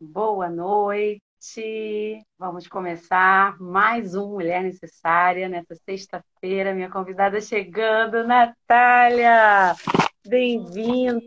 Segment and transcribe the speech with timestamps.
[0.00, 2.24] Boa noite.
[2.38, 6.72] Vamos começar mais um Mulher Necessária nessa sexta-feira.
[6.72, 9.74] Minha convidada chegando, Natália.
[10.24, 11.20] Bem-vinda.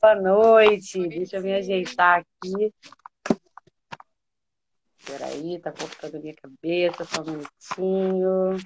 [0.00, 1.06] Boa noite.
[1.08, 2.72] Deixa eu me ajeitar aqui.
[5.04, 8.56] Peraí, tá cortando minha cabeça, só um minutinho.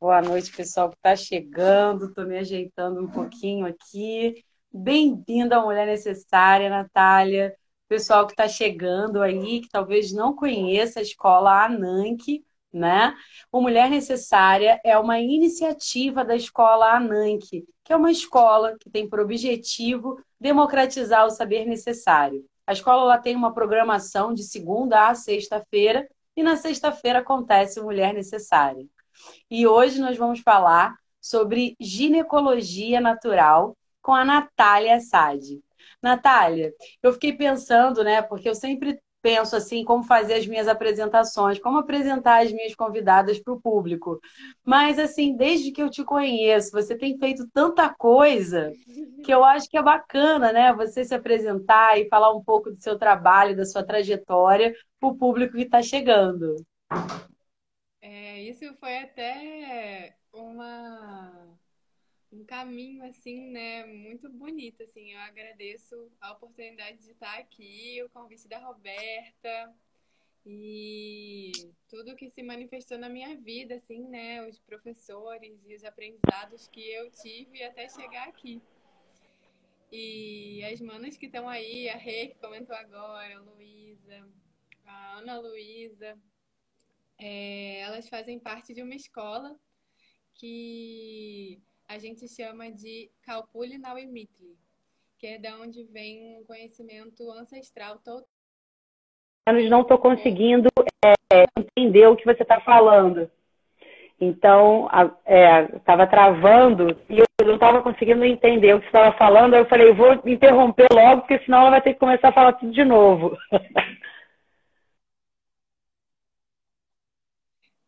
[0.00, 2.06] Boa noite, pessoal que está chegando.
[2.06, 4.42] Estou me ajeitando um pouquinho aqui.
[4.72, 7.54] Bem-vinda à Mulher Necessária, Natália.
[7.92, 12.42] Pessoal que está chegando aí, que talvez não conheça a escola Ananke,
[12.72, 13.14] né?
[13.52, 19.06] O Mulher Necessária é uma iniciativa da escola Ananke, que é uma escola que tem
[19.06, 22.42] por objetivo democratizar o saber necessário.
[22.66, 27.84] A escola ela tem uma programação de segunda a sexta-feira e na sexta-feira acontece o
[27.84, 28.86] Mulher Necessária.
[29.50, 35.60] E hoje nós vamos falar sobre ginecologia natural com a Natália Sade.
[36.02, 41.58] Natália, eu fiquei pensando, né, porque eu sempre penso assim, como fazer as minhas apresentações,
[41.60, 44.20] como apresentar as minhas convidadas para o público.
[44.64, 48.72] Mas, assim, desde que eu te conheço, você tem feito tanta coisa
[49.24, 50.74] que eu acho que é bacana, né?
[50.74, 55.16] Você se apresentar e falar um pouco do seu trabalho, da sua trajetória para o
[55.16, 56.56] público que está chegando.
[58.00, 61.56] É, isso foi até uma
[62.32, 65.12] um caminho assim, né, muito bonito assim.
[65.12, 69.74] Eu agradeço a oportunidade de estar aqui, o convite da Roberta
[70.44, 71.52] e
[71.88, 76.80] tudo que se manifestou na minha vida, assim, né, os professores e os aprendizados que
[76.90, 78.60] eu tive até chegar aqui.
[79.90, 84.26] E as manas que estão aí, a Rê que comentou agora, a Luísa,
[84.86, 86.18] a Ana Luísa,
[87.18, 89.54] é, elas fazem parte de uma escola
[90.34, 91.62] que
[91.92, 94.56] a gente chama de Kalpuli Nawimitli,
[95.18, 98.26] que é da onde vem um conhecimento ancestral total.
[99.68, 100.70] Não estou conseguindo
[101.04, 103.30] é, entender o que você está falando.
[104.18, 104.88] Então,
[105.76, 109.52] estava é, travando e eu não estava conseguindo entender o que você estava falando.
[109.52, 112.54] Aí eu falei, vou interromper logo, porque senão ela vai ter que começar a falar
[112.54, 113.36] tudo de novo.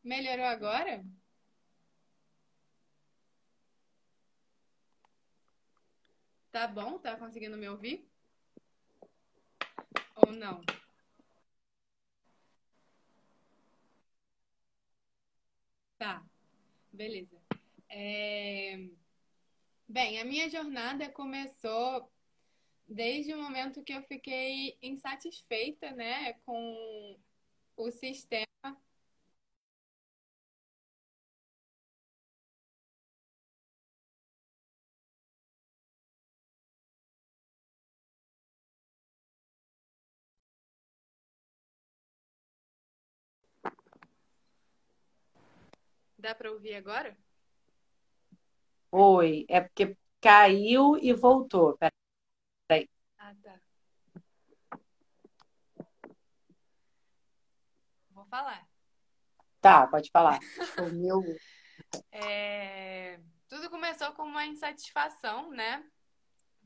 [0.05, 1.01] Melhorou agora?
[6.55, 7.01] Tá bom?
[7.01, 8.09] Tá conseguindo me ouvir?
[10.15, 10.63] Ou não?
[15.99, 16.25] Tá,
[16.93, 17.37] beleza.
[17.89, 18.89] É...
[19.89, 22.09] Bem, a minha jornada começou
[22.87, 27.19] desde o momento que eu fiquei insatisfeita, né, com
[27.77, 28.47] o sistema
[46.25, 47.15] Dá para ouvir agora?
[48.91, 51.77] Oi, é porque caiu e voltou.
[51.77, 52.89] Peraí.
[53.19, 53.61] Ah, tá.
[58.09, 58.67] Vou falar.
[59.61, 60.41] Tá, pode falar.
[60.79, 61.21] o meu.
[62.11, 63.21] É...
[63.47, 65.85] Tudo começou com uma insatisfação, né?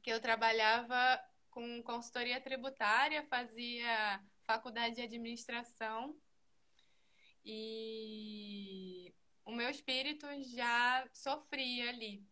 [0.02, 1.20] Que eu trabalhava
[1.50, 6.14] com consultoria tributária, fazia faculdade de administração
[7.44, 8.77] e
[9.48, 12.22] o meu espírito já sofria ali.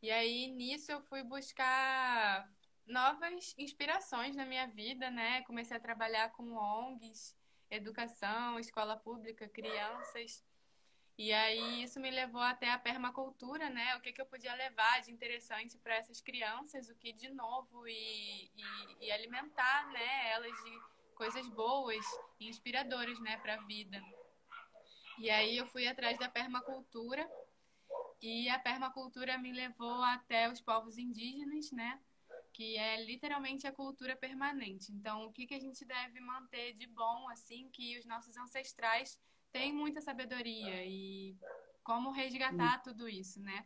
[0.00, 2.48] E aí nisso eu fui buscar
[2.86, 5.42] novas inspirações na minha vida, né?
[5.42, 7.36] Comecei a trabalhar com ONGs,
[7.68, 10.44] educação, escola pública, crianças.
[11.18, 13.96] E aí isso me levou até a permacultura, né?
[13.96, 17.88] O que, que eu podia levar de interessante para essas crianças, o que de novo
[17.88, 20.30] e, e, e, alimentar, né?
[20.30, 20.80] Elas de
[21.16, 22.04] coisas boas
[22.38, 23.36] inspiradoras, né?
[23.38, 24.00] Para a vida.
[25.22, 27.24] E aí eu fui atrás da permacultura
[28.20, 32.00] e a permacultura me levou até os povos indígenas, né?
[32.52, 34.90] Que é literalmente a cultura permanente.
[34.90, 39.16] Então, o que, que a gente deve manter de bom, assim, que os nossos ancestrais
[39.52, 41.36] têm muita sabedoria e
[41.84, 43.64] como resgatar tudo isso, né?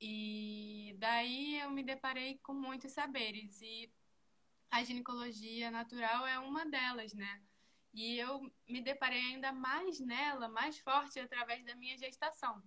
[0.00, 3.88] E daí eu me deparei com muitos saberes e
[4.72, 7.42] a ginecologia natural é uma delas, né?
[7.92, 12.62] E eu me deparei ainda mais nela, mais forte, através da minha gestação.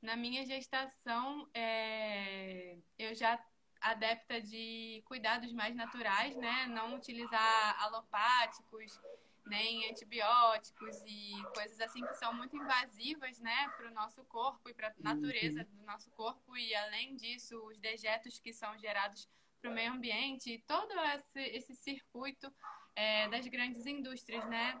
[0.00, 2.78] Na minha gestação, é...
[2.98, 3.38] eu já
[3.80, 6.66] adepta de cuidados mais naturais, né?
[6.66, 9.00] Não utilizar alopáticos,
[9.48, 14.74] nem antibióticos e coisas assim que são muito invasivas, né, para o nosso corpo e
[14.74, 16.56] para a natureza do nosso corpo.
[16.56, 19.28] E além disso, os dejetos que são gerados
[19.60, 22.52] para o meio ambiente, todo esse, esse circuito
[22.98, 24.80] é, das grandes indústrias, né?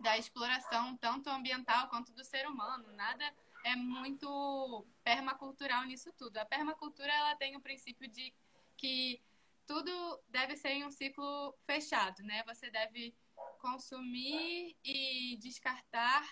[0.00, 2.90] Da exploração tanto ambiental quanto do ser humano.
[2.92, 3.22] Nada
[3.64, 6.38] é muito permacultural nisso tudo.
[6.38, 8.32] A permacultura ela tem o princípio de
[8.78, 9.20] que
[9.66, 9.92] tudo
[10.28, 12.42] deve ser em um ciclo fechado, né?
[12.46, 13.14] Você deve
[13.60, 16.26] consumir e descartar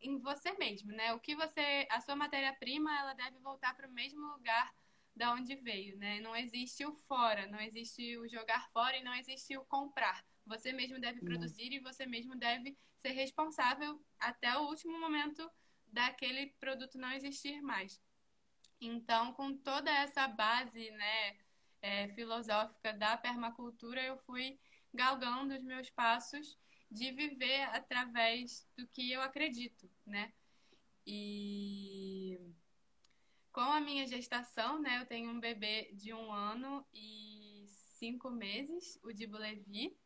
[0.00, 1.14] em você mesmo, né?
[1.14, 4.74] O que você, a sua matéria-prima, ela deve voltar para o mesmo lugar
[5.18, 6.20] da onde veio, né?
[6.20, 10.24] Não existe o fora, não existe o jogar fora e não existe o comprar.
[10.46, 15.50] Você mesmo deve produzir e você mesmo deve ser responsável até o último momento
[15.88, 18.00] daquele produto não existir mais.
[18.80, 21.36] Então, com toda essa base, né,
[21.82, 24.58] é, filosófica da permacultura, eu fui
[24.94, 26.56] galgando os meus passos
[26.90, 30.32] de viver através do que eu acredito, né?
[31.06, 31.97] E
[33.52, 38.98] com a minha gestação, né, eu tenho um bebê de um ano e cinco meses,
[39.02, 39.96] o Dibo Levi.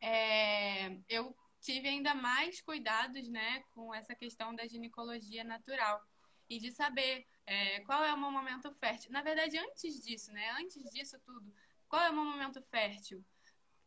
[0.00, 6.02] É, eu tive ainda mais cuidados, né, com essa questão da ginecologia natural
[6.48, 9.10] e de saber é, qual é o meu momento fértil.
[9.12, 11.52] Na verdade, antes disso, né, antes disso tudo,
[11.88, 13.24] qual é o meu momento fértil?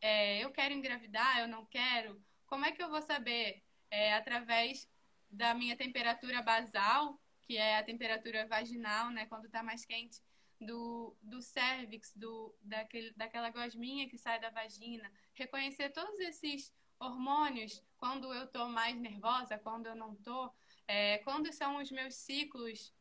[0.00, 3.62] é, eu quero engravidar, eu não quero, como é que eu vou saber?
[3.90, 4.88] É, através
[5.30, 7.19] da minha temperatura basal,
[7.50, 10.22] que é a temperatura vaginal, né, quando está mais quente,
[10.60, 17.82] do, do cervix, do, daquele, daquela gosminha que sai da vagina, reconhecer todos esses hormônios,
[17.98, 20.54] quando eu estou mais nervosa, quando eu não estou,
[20.86, 22.94] é, quando são os meus ciclos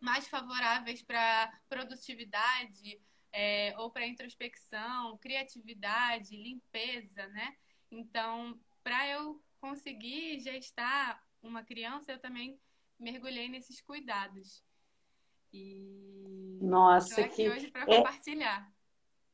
[0.00, 3.00] mais favoráveis para produtividade,
[3.32, 7.56] é, ou para introspecção, criatividade, limpeza, né?
[7.88, 12.58] Então, para eu conseguir gestar uma criança, eu também
[12.98, 14.62] mergulhei nesses cuidados.
[15.52, 17.96] E Nossa, aqui que hoje para é...
[17.96, 18.76] compartilhar.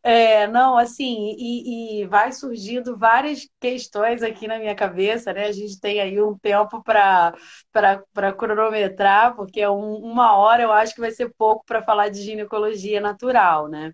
[0.04, 5.46] É, não, assim, e, e, vai surgindo várias questões aqui na minha cabeça, né?
[5.46, 7.32] A gente tem aí um tempo para
[8.36, 13.00] cronometrar, porque um, uma hora eu acho que vai ser pouco para falar de ginecologia
[13.00, 13.92] natural, né?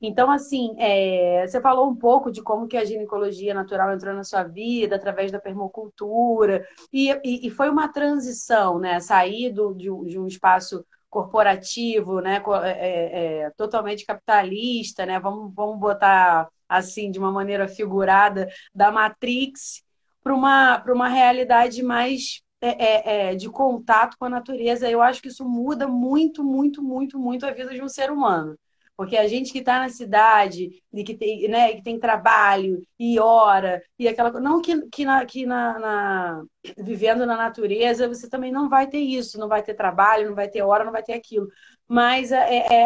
[0.00, 4.24] Então, assim, é, você falou um pouco de como que a ginecologia natural entrou na
[4.24, 8.98] sua vida, através da permacultura, e, e, e foi uma transição, né?
[9.00, 15.52] Sair do, de, de um espaço corporativo, né, é, é, é, totalmente capitalista, né, vamos,
[15.52, 19.82] vamos botar assim de uma maneira figurada da Matrix
[20.22, 24.88] para uma, para uma realidade mais é, é, de contato com a natureza.
[24.88, 28.56] Eu acho que isso muda muito, muito, muito, muito a vida de um ser humano.
[28.96, 33.18] Porque a gente que está na cidade, e que tem, né, que tem trabalho e
[33.18, 36.44] hora, e aquela Não que, que, na, que na, na,
[36.78, 40.48] vivendo na natureza você também não vai ter isso, não vai ter trabalho, não vai
[40.48, 41.48] ter hora, não vai ter aquilo.
[41.88, 42.84] Mas é, é, é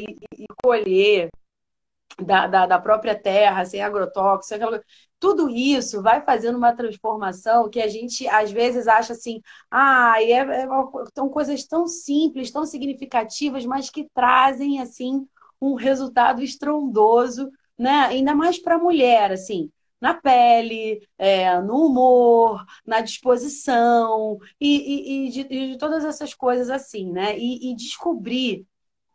[0.00, 1.30] e, e colher
[2.20, 4.82] da, da, da, própria terra, sem agrotóxico, aquela
[5.18, 10.32] tudo isso vai fazendo uma transformação que a gente às vezes acha assim, ah, é,
[10.32, 10.66] é,
[11.14, 15.26] são coisas tão simples, tão significativas, mas que trazem assim
[15.60, 18.06] um resultado estrondoso, né?
[18.06, 19.70] Ainda mais para a mulher, assim,
[20.00, 26.34] na pele, é, no humor, na disposição e, e, e, de, e, de, todas essas
[26.34, 27.36] coisas assim, né?
[27.38, 28.66] E, descobrir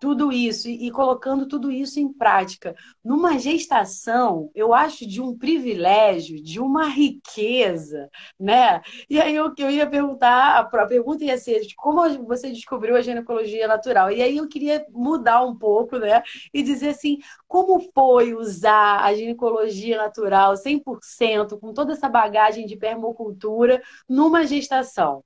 [0.02, 2.76] tudo isso e, e, colocando tudo isso em prática.
[3.06, 8.82] Numa gestação, eu acho de um privilégio, de uma riqueza, né?
[9.08, 13.02] E aí o que eu ia perguntar, a pergunta ia ser como você descobriu a
[13.02, 14.12] ginecologia natural?
[14.12, 16.24] E aí eu queria mudar um pouco, né?
[16.52, 22.76] E dizer assim, como foi usar a ginecologia natural 100%, com toda essa bagagem de
[22.76, 25.24] permacultura, numa gestação?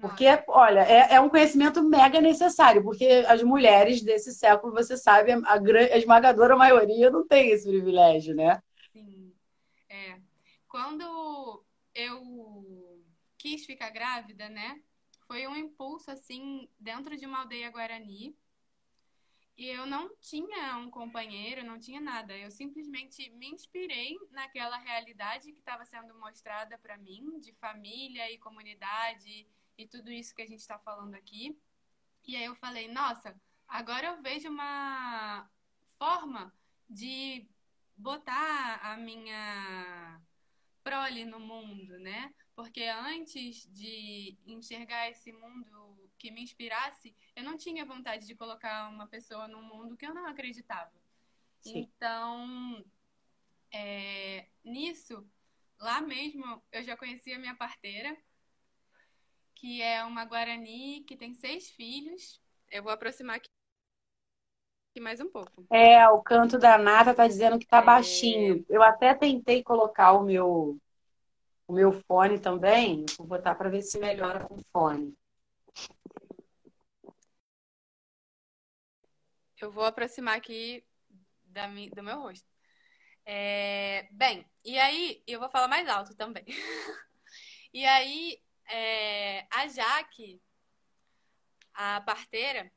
[0.00, 5.32] Porque, olha, é, é, um conhecimento mega necessário, porque as mulheres desse século, você sabe,
[5.32, 8.62] a, a, esmagadora maioria não tem esse privilégio, né?
[8.92, 9.34] Sim.
[9.90, 10.18] É.
[10.66, 11.64] Quando
[11.94, 13.04] eu
[13.36, 14.80] quis ficar grávida, né?
[15.26, 18.34] Foi um impulso, assim, dentro de uma aldeia guarani.
[19.56, 22.34] E eu não tinha um companheiro, não tinha nada.
[22.34, 28.38] Eu simplesmente me inspirei naquela realidade que estava sendo mostrada para mim, de família e
[28.38, 29.46] comunidade
[29.80, 31.58] e tudo isso que a gente está falando aqui.
[32.26, 33.34] E aí eu falei, nossa,
[33.66, 35.48] agora eu vejo uma
[35.98, 36.54] forma
[36.88, 37.48] de
[37.96, 40.20] botar a minha
[40.82, 42.34] prole no mundo, né?
[42.54, 48.90] Porque antes de enxergar esse mundo que me inspirasse, eu não tinha vontade de colocar
[48.90, 50.92] uma pessoa no mundo que eu não acreditava.
[51.60, 51.78] Sim.
[51.78, 52.84] Então,
[53.72, 55.26] é, nisso,
[55.78, 58.16] lá mesmo, eu já conhecia a minha parteira,
[59.60, 62.40] que é uma Guarani que tem seis filhos.
[62.70, 63.48] Eu vou aproximar aqui
[64.98, 65.66] mais um pouco.
[65.70, 67.84] É, o canto da Nata tá dizendo que tá É.
[67.84, 68.64] baixinho.
[68.70, 70.78] Eu até tentei colocar o meu
[71.68, 73.04] o meu fone também.
[73.18, 75.14] Vou botar para ver se melhora com o fone.
[79.60, 80.82] Eu vou aproximar aqui
[81.44, 82.48] da mi- do meu rosto.
[83.26, 86.44] É, bem, e aí eu vou falar mais alto também.
[87.72, 88.40] E aí
[88.72, 90.40] é, a Jaque,
[91.74, 92.70] a parteira,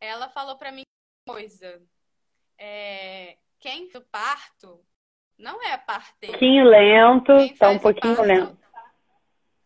[0.00, 0.82] ela falou pra mim
[1.26, 1.80] uma coisa.
[2.58, 4.80] É, quem do parto
[5.38, 6.32] não é a Um parteira.
[6.32, 8.58] pouquinho lento, tá um pouquinho lento.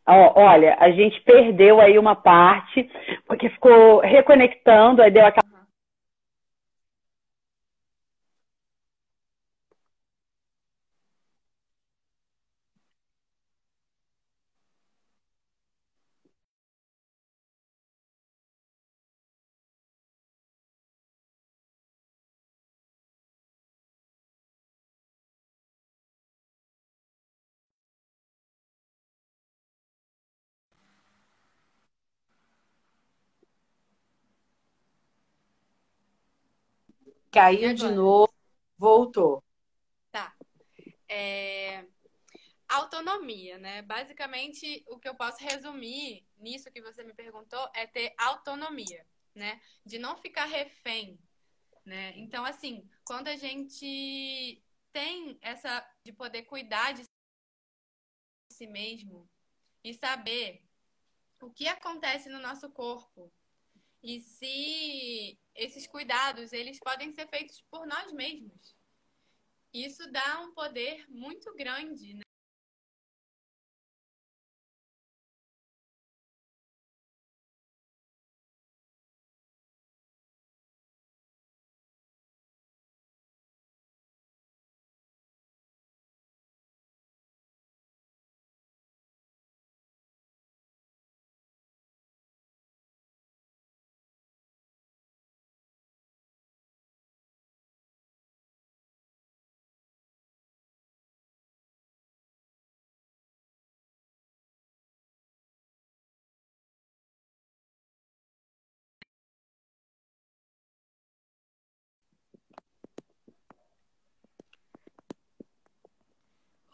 [0.06, 2.90] Ó, olha, a gente perdeu aí uma parte,
[3.26, 5.39] porque ficou reconectando, aí deu aquela.
[37.30, 38.32] Caiu de novo,
[38.78, 39.42] voltou.
[40.10, 40.34] Tá.
[41.08, 41.84] É,
[42.70, 43.82] Autonomia, né?
[43.82, 49.60] Basicamente, o que eu posso resumir nisso que você me perguntou é ter autonomia, né?
[49.84, 51.18] De não ficar refém,
[51.84, 52.12] né?
[52.16, 57.02] Então, assim, quando a gente tem essa de poder cuidar de
[58.52, 59.28] si mesmo
[59.82, 60.64] e saber
[61.42, 63.32] o que acontece no nosso corpo
[64.02, 68.74] e se esses cuidados eles podem ser feitos por nós mesmos.
[69.72, 72.22] Isso dá um poder muito grande, né?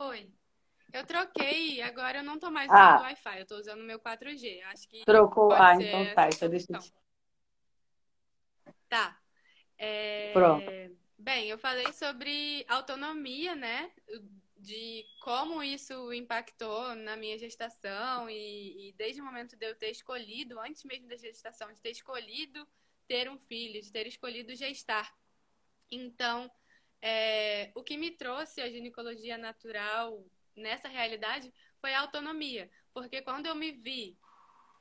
[0.08, 0.30] Oi.
[0.92, 2.74] Eu troquei, agora eu não tô mais Ah.
[2.74, 4.62] usando o Wi-Fi, eu tô usando o meu 4G.
[4.62, 5.52] Acho que Trocou.
[5.52, 6.28] Ah, então tá.
[6.28, 6.80] Então deixa eu...
[8.88, 9.20] Tá.
[9.78, 10.70] É, Pronto.
[11.18, 13.90] Bem, eu falei sobre autonomia, né?
[14.56, 19.90] De como isso impactou na minha gestação e, e desde o momento de eu ter
[19.90, 22.66] escolhido, antes mesmo da gestação, de ter escolhido
[23.08, 25.14] ter um filho, de ter escolhido gestar.
[25.90, 26.50] Então,
[27.08, 30.24] é, o que me trouxe a ginecologia natural
[30.56, 34.18] nessa realidade foi a autonomia, porque quando eu me vi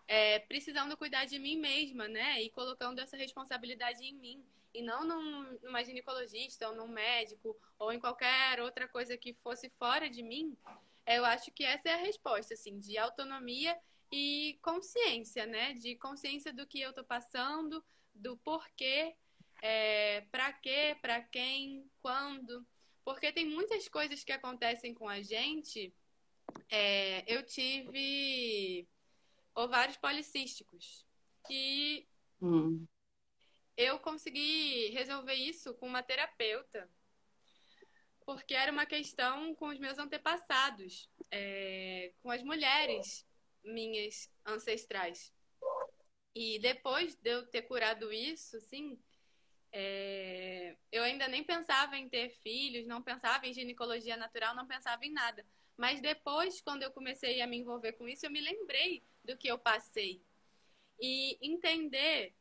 [0.08, 5.05] é, precisando cuidar de mim mesma, né, e colocando essa responsabilidade em mim, e não
[5.05, 10.24] num, numa ginecologista ou num médico ou em qualquer outra coisa que fosse fora de
[10.24, 10.58] mim,
[11.05, 13.77] eu acho que essa é a resposta, assim, de autonomia
[14.12, 19.15] e consciência, né, de consciência do que eu tô passando, do porquê
[19.62, 22.66] é, para quê, para quem, quando.
[23.04, 25.94] Porque tem muitas coisas que acontecem com a gente.
[26.70, 28.88] É, eu tive
[29.54, 31.06] ovários policísticos
[31.50, 32.08] e
[32.42, 32.86] Hum.
[33.78, 36.90] eu consegui resolver isso com uma terapeuta,
[38.26, 43.26] porque era uma questão com os meus antepassados, é, com as mulheres
[43.64, 45.34] minhas ancestrais.
[46.36, 49.00] E depois de eu ter curado isso, assim,
[49.77, 55.05] é, eu ainda nem pensava em ter filhos, não pensava em ginecologia natural, não pensava
[55.05, 55.46] em nada.
[55.75, 59.50] Mas depois, quando eu comecei a me envolver com isso, eu me lembrei do que
[59.50, 60.24] eu passei.
[60.98, 62.34] E entender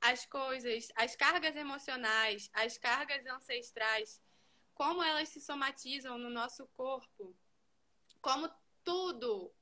[0.00, 4.22] as coisas, as cargas emocionais, as cargas ancestrais,
[4.72, 7.36] como elas se somatizam no nosso corpo,
[8.20, 8.48] como
[8.84, 9.52] tudo,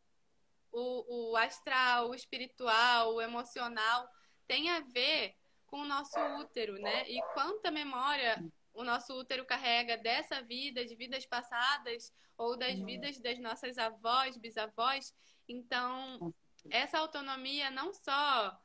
[0.70, 4.06] o, o astral, o espiritual, o emocional,
[4.46, 5.38] tem a ver
[5.68, 7.08] com o nosso útero, né?
[7.08, 8.44] E quanta memória
[8.75, 14.37] o nosso útero carrega dessa vida, de vidas passadas, ou das vidas das nossas avós,
[14.37, 15.14] bisavós.
[15.48, 16.32] Então,
[16.70, 18.56] essa autonomia não só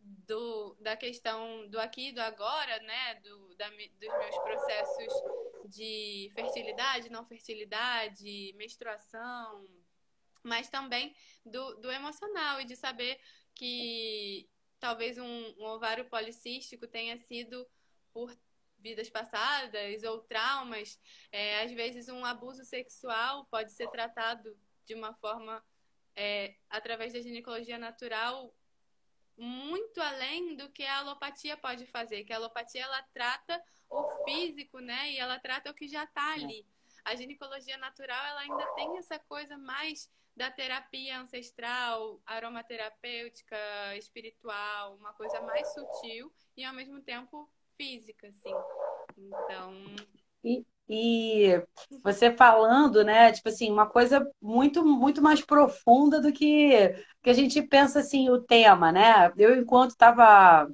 [0.00, 3.14] do, da questão do aqui e do agora, né?
[3.16, 5.22] Do, da, dos meus processos
[5.66, 9.66] de fertilidade, não fertilidade, menstruação,
[10.42, 13.18] mas também do, do emocional e de saber
[13.54, 14.48] que
[14.84, 17.66] talvez um, um ovário policístico tenha sido
[18.12, 18.30] por
[18.78, 21.00] vidas passadas ou traumas.
[21.32, 25.64] É, às vezes, um abuso sexual pode ser tratado de uma forma,
[26.14, 28.54] é, através da ginecologia natural,
[29.38, 32.24] muito além do que a alopatia pode fazer.
[32.24, 35.12] Que a alopatia ela trata o físico, né?
[35.12, 36.66] E ela trata o que já está ali.
[37.06, 43.56] A ginecologia natural ela ainda tem essa coisa mais da terapia ancestral, aromaterapêutica,
[43.96, 48.52] espiritual, uma coisa mais sutil e ao mesmo tempo física, assim.
[49.16, 49.72] Então.
[50.42, 51.62] E, e
[52.02, 57.32] você falando, né, tipo assim, uma coisa muito, muito mais profunda do que, que a
[57.32, 59.32] gente pensa assim, o tema, né?
[59.36, 60.68] Eu, enquanto estava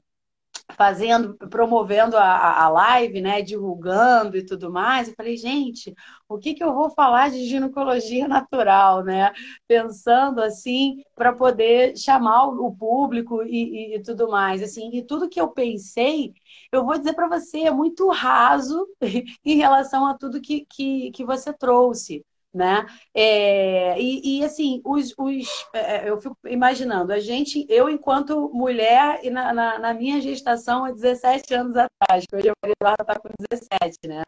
[0.70, 5.94] fazendo, promovendo a, a live, né, divulgando e tudo mais, eu falei, gente,
[6.28, 9.32] o que, que eu vou falar de ginecologia natural, né?
[9.66, 15.28] Pensando assim, para poder chamar o público e, e, e, tudo mais, assim, e tudo
[15.28, 16.32] que eu pensei,
[16.72, 18.86] eu vou dizer para você, é muito raso
[19.44, 22.86] em relação a tudo que, que, que você trouxe né?
[23.14, 29.20] É, e, e, assim, os, os, é, eu fico imaginando, a gente, eu enquanto mulher
[29.22, 33.02] e na, na, na minha gestação há 17 anos atrás, que hoje a Maria Eduarda
[33.02, 34.22] está com 17, né?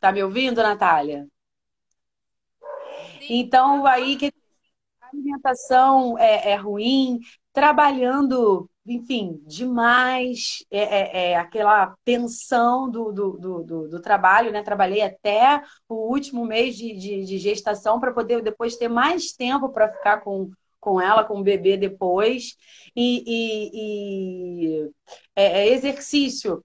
[0.00, 1.26] Tá me ouvindo, Natália?
[3.20, 3.40] Sim.
[3.40, 4.32] Então, aí que
[5.00, 7.20] a alimentação é, é ruim,
[7.52, 13.32] trabalhando, enfim, demais, é, é, é aquela tensão do, do,
[13.64, 14.62] do, do, trabalho, né?
[14.62, 19.70] Trabalhei até o último mês de, de, de gestação para poder depois ter mais tempo
[19.70, 22.56] para ficar com, com ela, com o bebê depois.
[22.94, 24.90] E, e, e
[25.34, 26.62] é, é exercício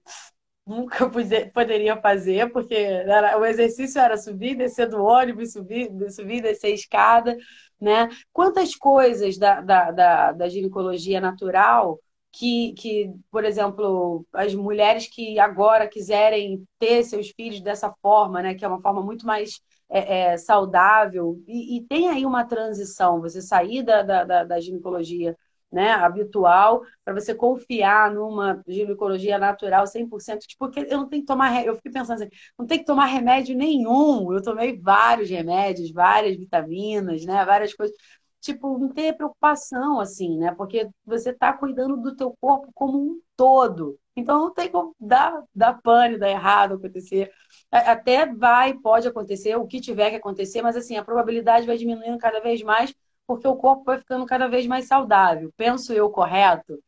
[0.66, 1.08] nunca
[1.52, 7.36] poderia fazer, porque era, o exercício era subir, descer do ônibus, subir, subir descer escada,
[7.80, 8.08] né?
[8.32, 12.00] Quantas coisas da, da, da, da ginecologia natural
[12.32, 18.54] que, que, por exemplo, as mulheres que agora quiserem ter seus filhos dessa forma, né?
[18.54, 23.20] Que é uma forma muito mais é, é, saudável, e, e, tem aí uma transição,
[23.20, 25.36] você sair da, da, da, da ginecologia
[25.74, 31.26] né, habitual, para você confiar numa ginecologia natural 100%, tipo, porque eu não tenho que
[31.26, 35.90] tomar, eu fiquei pensando assim, não tem que tomar remédio nenhum, eu tomei vários remédios,
[35.92, 37.94] várias vitaminas, né, várias coisas,
[38.40, 43.20] tipo, não ter preocupação, assim, né, porque você está cuidando do teu corpo como um
[43.36, 47.32] todo, então não tem como dar, dar pane, dar errado, acontecer.
[47.70, 52.16] Até vai, pode acontecer, o que tiver que acontecer, mas assim, a probabilidade vai diminuindo
[52.18, 52.94] cada vez mais
[53.26, 55.52] porque o corpo vai ficando cada vez mais saudável.
[55.56, 56.82] Penso eu correto?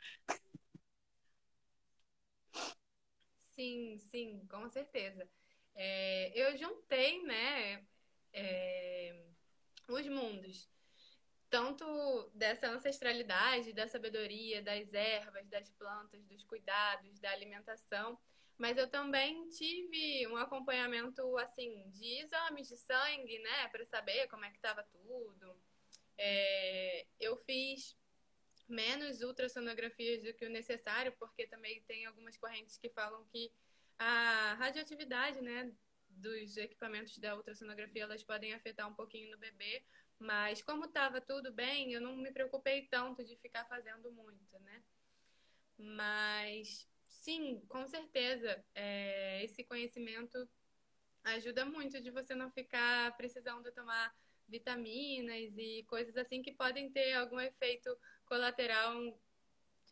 [3.38, 5.28] Sim, sim, com certeza.
[5.74, 7.84] É, eu juntei, né,
[8.32, 9.24] é,
[9.88, 10.68] os mundos,
[11.48, 11.84] tanto
[12.34, 18.18] dessa ancestralidade, da sabedoria, das ervas, das plantas, dos cuidados, da alimentação,
[18.58, 24.44] mas eu também tive um acompanhamento, assim, de exames de sangue, né, para saber como
[24.44, 25.56] é que estava tudo,
[26.18, 27.96] é, eu fiz
[28.68, 33.52] menos ultrassonografias do que o necessário, porque também tem algumas correntes que falam que
[33.98, 35.72] a radioatividade, né,
[36.08, 39.84] dos equipamentos da ultrassonografia, elas podem afetar um pouquinho no bebê,
[40.18, 44.82] mas como estava tudo bem, eu não me preocupei tanto de ficar fazendo muito, né?
[45.78, 50.48] Mas sim, com certeza, é, esse conhecimento
[51.24, 54.14] ajuda muito de você não ficar precisando tomar
[54.48, 58.94] vitaminas e coisas assim que podem ter algum efeito colateral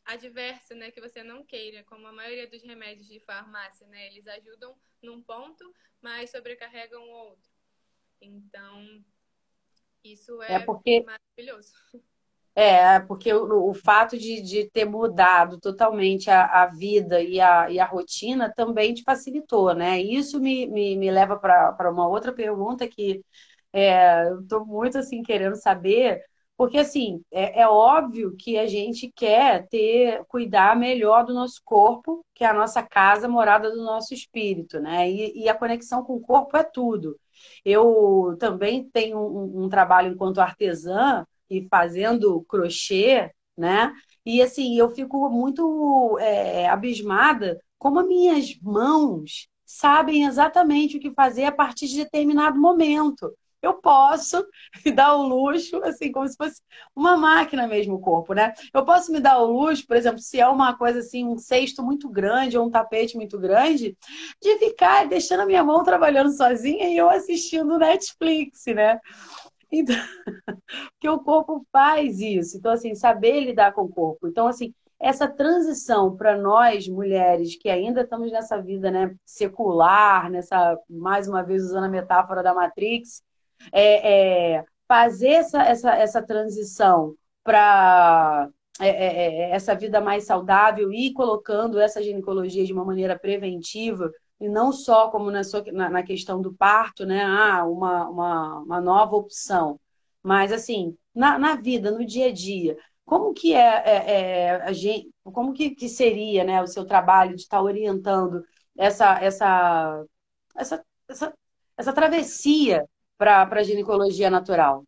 [0.05, 4.27] adverso, né, que você não queira, como a maioria dos remédios de farmácia, né, eles
[4.27, 7.51] ajudam num ponto, mas sobrecarregam o outro.
[8.21, 9.03] Então,
[10.03, 11.03] isso é, é porque...
[11.03, 11.73] maravilhoso.
[12.57, 17.69] É, porque o, o fato de, de ter mudado totalmente a, a vida e a,
[17.69, 20.01] e a rotina também te facilitou, né?
[20.01, 23.25] Isso me, me, me leva para uma outra pergunta que
[23.75, 26.23] é, eu estou muito assim querendo saber,
[26.57, 32.25] porque assim é, é, óbvio que a gente quer ter cuidar melhor do nosso corpo,
[32.33, 35.11] que é a nossa casa, morada do nosso espírito, né?
[35.11, 37.19] E, e a conexão com o corpo é tudo.
[37.65, 43.93] Eu também tenho um, um trabalho enquanto artesã e fazendo crochê, né?
[44.25, 51.11] E assim eu fico muito é, abismada como as minhas mãos sabem exatamente o que
[51.11, 54.47] fazer a partir de determinado momento eu posso
[54.85, 56.63] me dar o luxo, assim, como se fosse
[56.95, 58.53] uma máquina mesmo o corpo, né?
[58.73, 61.83] Eu posso me dar o luxo, por exemplo, se é uma coisa assim, um cesto
[61.83, 63.97] muito grande ou um tapete muito grande,
[64.41, 68.99] de ficar deixando a minha mão trabalhando sozinha e eu assistindo Netflix, né?
[69.73, 69.97] Então,
[70.93, 72.57] porque o corpo faz isso.
[72.57, 74.29] Então, assim, saber lidar com o corpo.
[74.29, 80.79] Então, assim, essa transição para nós, mulheres, que ainda estamos nessa vida né, secular, nessa,
[80.89, 83.23] mais uma vez usando a metáfora da Matrix,
[83.73, 88.49] é, é, fazer essa, essa, essa transição para
[88.81, 94.11] é, é, é, essa vida mais saudável e colocando essa ginecologia de uma maneira preventiva
[94.41, 97.23] e não só como na, sua, na, na, questão do parto, né?
[97.25, 99.79] Ah, uma, uma, uma nova opção.
[100.23, 104.73] Mas assim, na, na vida, no dia a dia, como que é, é, é a
[104.73, 108.45] gente, como que, que seria né, o seu trabalho de estar orientando
[108.77, 110.05] essa, essa,
[110.57, 111.35] essa, essa,
[111.77, 112.89] essa travessia
[113.47, 114.85] para a ginecologia natural?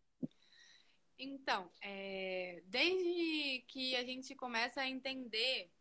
[1.17, 5.71] Então, é, desde que a gente começa a entender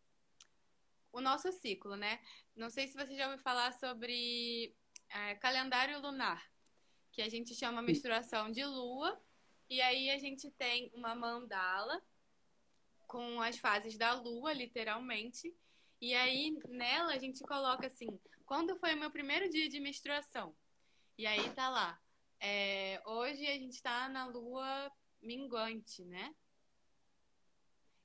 [1.12, 2.20] o nosso ciclo, né?
[2.54, 4.74] Não sei se você já ouviu falar sobre
[5.10, 6.42] é, calendário lunar,
[7.12, 9.20] que a gente chama menstruação de lua,
[9.68, 12.00] e aí a gente tem uma mandala
[13.06, 15.54] com as fases da lua, literalmente,
[16.00, 18.08] e aí nela a gente coloca assim,
[18.44, 20.54] quando foi o meu primeiro dia de menstruação?
[21.18, 21.98] E aí tá lá,
[22.40, 24.90] é, hoje a gente está na lua
[25.22, 26.34] minguante, né?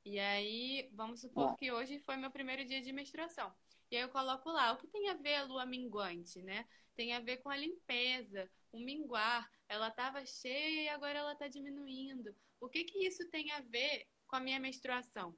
[0.03, 3.53] E aí, vamos supor que hoje foi meu primeiro dia de menstruação.
[3.91, 6.65] E aí eu coloco lá, o que tem a ver a lua minguante, né?
[6.95, 9.49] Tem a ver com a limpeza, o minguar.
[9.67, 12.35] Ela estava cheia e agora ela está diminuindo.
[12.59, 15.35] O que que isso tem a ver com a minha menstruação?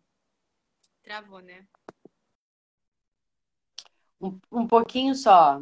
[1.02, 1.68] Travou, né?
[4.22, 5.62] Um, um pouquinho só.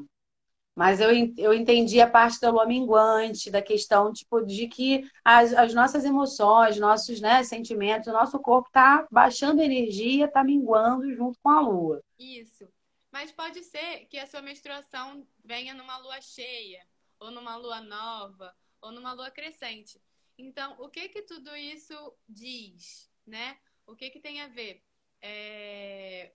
[0.76, 5.54] Mas eu, eu entendi a parte da lua minguante, da questão tipo, de que as,
[5.54, 11.38] as nossas emoções, nossos né, sentimentos, o nosso corpo está baixando energia, está minguando junto
[11.44, 12.02] com a lua.
[12.18, 12.68] Isso.
[13.12, 16.82] Mas pode ser que a sua menstruação venha numa lua cheia,
[17.20, 20.02] ou numa lua nova, ou numa lua crescente.
[20.38, 21.94] Então, o que que tudo isso
[22.28, 23.58] diz, né?
[23.86, 24.82] O que que tem a ver?
[25.22, 26.32] É...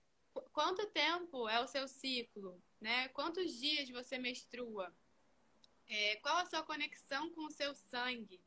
[0.53, 2.61] Quanto tempo é o seu ciclo?
[2.79, 3.07] né?
[3.09, 4.93] Quantos dias você menstrua?
[5.87, 8.41] É, qual a sua conexão com o seu sangue?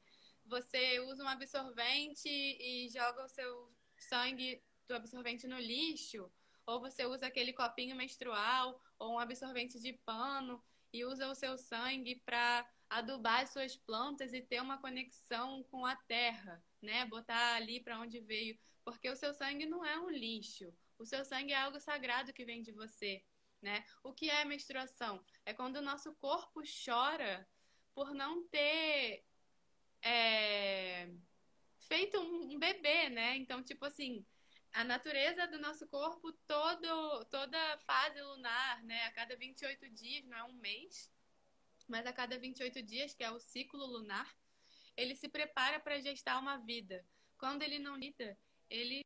[0.46, 6.30] Você usa um absorvente e joga o seu sangue do absorvente no lixo?
[6.66, 11.56] Ou você usa aquele copinho menstrual ou um absorvente de pano e usa o seu
[11.56, 17.04] sangue para adubar as suas plantas e ter uma conexão com a terra, né?
[17.06, 20.72] Botar ali para onde veio, porque o seu sangue não é um lixo.
[21.00, 23.24] O seu sangue é algo sagrado que vem de você.
[23.62, 23.84] Né?
[24.02, 25.24] O que é menstruação?
[25.46, 27.48] É quando o nosso corpo chora
[27.94, 29.24] por não ter
[30.02, 31.10] é,
[31.78, 33.36] feito um, bebê, né?
[33.36, 34.24] Então, tipo assim,
[34.72, 39.04] a natureza do nosso corpo, todo, toda fase lunar, né?
[39.04, 41.10] A cada 28 dias, não é um mês,
[41.88, 44.34] mas a cada 28 dias, que é o ciclo lunar,
[44.96, 47.04] ele se prepara para gestar uma vida.
[47.38, 49.02] Quando ele não lida, ele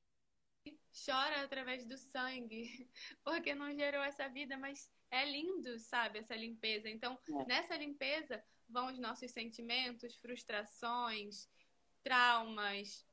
[0.95, 2.89] chora através do sangue,
[3.25, 6.89] porque não gerou essa vida, mas é lindo, sabe, essa limpeza.
[6.89, 7.45] Então, é.
[7.47, 11.49] nessa limpeza vão os nossos sentimentos, frustrações,
[12.03, 13.05] traumas.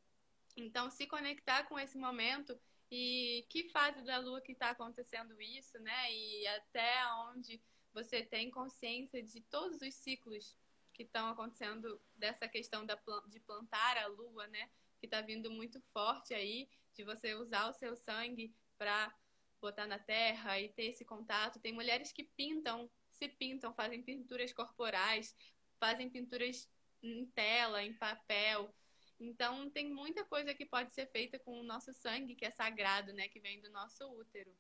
[0.56, 5.80] Então, se conectar com esse momento e que fase da lua que está acontecendo isso,
[5.80, 6.13] né?
[6.13, 7.62] E até onde
[7.94, 10.56] você tem consciência de todos os ciclos
[10.94, 14.70] que estão acontecendo dessa questão da, de plantar a lua, né?
[15.00, 19.13] Que está vindo muito forte aí de você usar o seu sangue para
[19.60, 21.60] botar na terra e ter esse contato.
[21.60, 25.36] Tem mulheres que pintam, se pintam, fazem pinturas corporais,
[25.80, 26.67] fazem pinturas
[27.01, 28.73] em tela, em papel.
[29.19, 33.13] Então tem muita coisa que pode ser feita com o nosso sangue, que é sagrado,
[33.13, 34.51] né, que vem do nosso útero.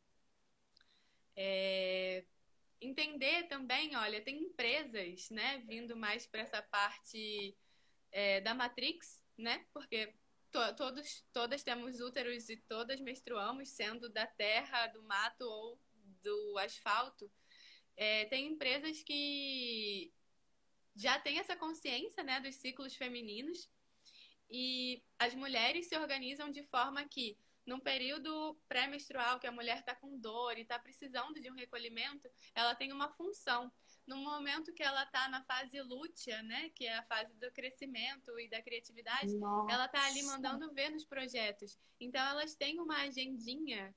[1.35, 2.23] É...
[2.79, 7.55] Entender também, olha, tem empresas, né, vindo mais para essa parte
[8.11, 10.13] é, da Matrix, né, porque
[10.51, 15.79] to, todos, todas temos úteros e todas menstruamos, sendo da terra, do mato ou
[16.21, 17.31] do asfalto.
[17.95, 20.13] É, tem empresas que
[20.95, 23.69] já têm essa consciência né, dos ciclos femininos
[24.49, 29.95] e as mulheres se organizam de forma que, num período pré-menstrual, que a mulher está
[29.95, 33.71] com dor e está precisando de um recolhimento, ela tem uma função
[34.11, 38.37] no momento que ela está na fase lútea, né, que é a fase do crescimento
[38.37, 39.73] e da criatividade, Nossa.
[39.73, 41.79] ela está ali mandando ver nos projetos.
[41.97, 43.95] Então elas têm uma agendinha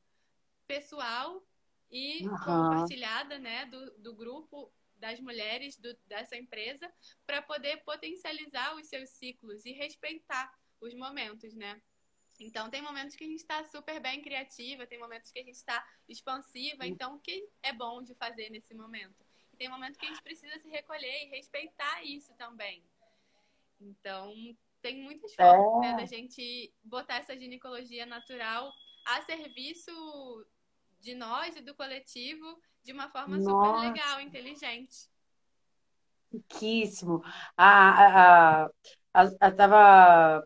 [0.69, 1.45] pessoal
[1.91, 2.39] e uhum.
[2.39, 6.91] compartilhada, né, do, do grupo das mulheres do, dessa empresa
[7.27, 10.49] para poder potencializar os seus ciclos e respeitar
[10.81, 11.83] os momentos, né?
[12.39, 15.55] Então, tem momentos que a gente está super bem criativa, tem momentos que a gente
[15.55, 16.85] está expansiva.
[16.85, 19.24] Então, o que é bom de fazer nesse momento?
[19.55, 22.83] E tem momentos que a gente precisa se recolher e respeitar isso também.
[23.81, 24.35] Então,
[24.83, 25.93] tem muitas formas né, é.
[25.93, 28.73] né, da gente botar essa ginecologia natural
[29.07, 30.45] a serviço
[31.01, 33.49] de nós e do coletivo de uma forma Nossa.
[33.49, 35.09] super legal, inteligente.
[36.33, 37.23] Riquíssimo.
[37.57, 38.65] A, a,
[39.15, 40.45] a, a, tava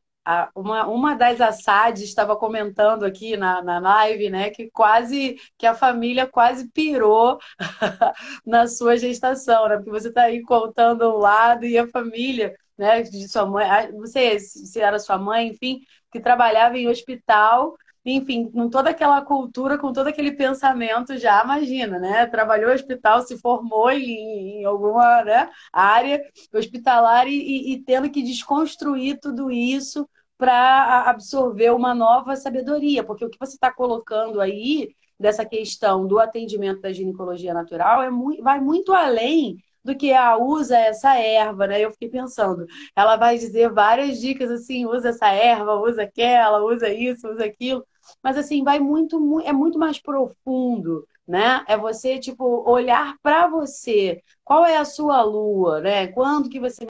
[0.55, 5.75] uma, uma das assades estava comentando aqui na, na live, né, que quase que a
[5.75, 7.39] família quase pirou
[8.45, 9.77] na sua gestação, né?
[9.77, 14.39] Porque você está aí contando um lado e a família, né, de sua mãe, você
[14.39, 15.81] se era sua mãe, enfim,
[16.13, 17.77] que trabalhava em hospital
[18.11, 22.27] enfim, com toda aquela cultura, com todo aquele pensamento já, imagina, né?
[22.27, 26.21] Trabalhou no hospital, se formou em, em alguma né, área
[26.53, 33.31] hospitalar e, e, tendo que desconstruir tudo isso para absorver uma nova sabedoria, porque o
[33.31, 38.61] que você está colocando aí dessa questão do atendimento da ginecologia natural é muito, vai
[38.61, 41.81] muito além do que a ah, usa essa erva, né?
[41.81, 46.89] Eu fiquei pensando, ela vai dizer várias dicas assim, usa essa erva, usa aquela, usa
[46.93, 47.85] isso, usa aquilo,
[48.23, 51.65] mas assim vai muito, é muito mais profundo, né?
[51.67, 56.09] É você tipo olhar para você, qual é a sua lua, né?
[56.09, 56.87] Quando que você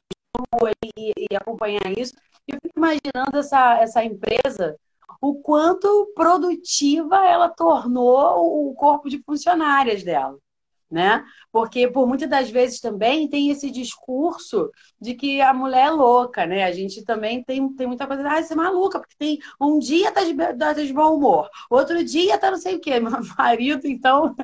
[0.96, 2.14] e, e acompanhar isso
[2.52, 4.76] eu fico imaginando essa, essa empresa,
[5.20, 10.38] o quanto produtiva ela tornou o corpo de funcionárias dela
[10.90, 11.24] né?
[11.52, 14.70] Porque por muitas das vezes também tem esse discurso
[15.00, 16.64] de que a mulher é louca, né?
[16.64, 20.10] A gente também tem, tem muita coisa, ah, você é maluca, porque tem um dia
[20.10, 22.98] tá de, tá de bom humor, outro dia tá não sei o quê.
[23.00, 24.34] Meu marido, então,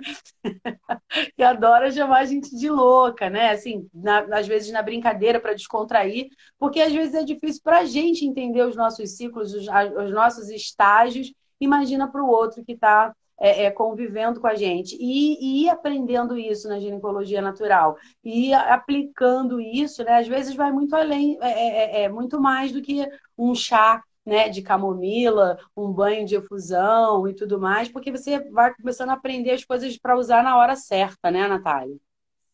[1.36, 3.50] que adora chamar a gente de louca, né?
[3.50, 6.28] Assim, na, às vezes na brincadeira para descontrair,
[6.58, 10.48] porque às vezes é difícil para a gente entender os nossos ciclos, os, os nossos
[10.50, 11.32] estágios.
[11.60, 16.38] Imagina para o outro que está é, é, convivendo com a gente e, e aprendendo
[16.38, 20.14] isso na ginecologia natural e aplicando isso, né?
[20.16, 21.68] Às vezes vai muito além, é, é,
[22.00, 27.28] é, é muito mais do que um chá né, de camomila, um banho de efusão
[27.28, 30.74] e tudo mais, porque você vai começando a aprender as coisas para usar na hora
[30.74, 31.98] certa, né, Natália?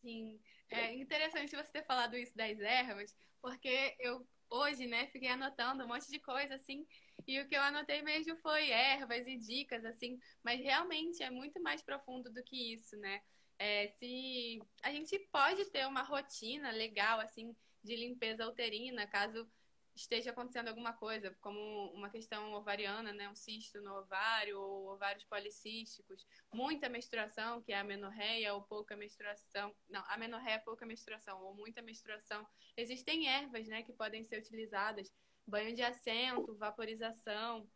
[0.02, 0.40] Sim.
[0.68, 5.86] É interessante você ter falado isso das ervas, porque eu hoje, né, fiquei anotando um
[5.86, 6.84] monte de coisa assim
[7.26, 11.60] e o que eu anotei mesmo foi ervas e dicas, assim, mas realmente é muito
[11.62, 13.20] mais profundo do que isso, né?
[13.58, 19.48] É, se a gente pode ter uma rotina legal, assim, de limpeza uterina, caso
[19.94, 25.24] esteja acontecendo alguma coisa, como uma questão ovariana, né, um cisto no ovário ou ovários
[25.24, 30.86] policísticos, muita menstruação, que é a menorreia ou pouca menstruação, não, a menorreia é pouca
[30.86, 32.46] menstruação ou muita menstruação.
[32.76, 35.12] Existem ervas, né, que podem ser utilizadas
[35.46, 37.68] banho de assento, vaporização,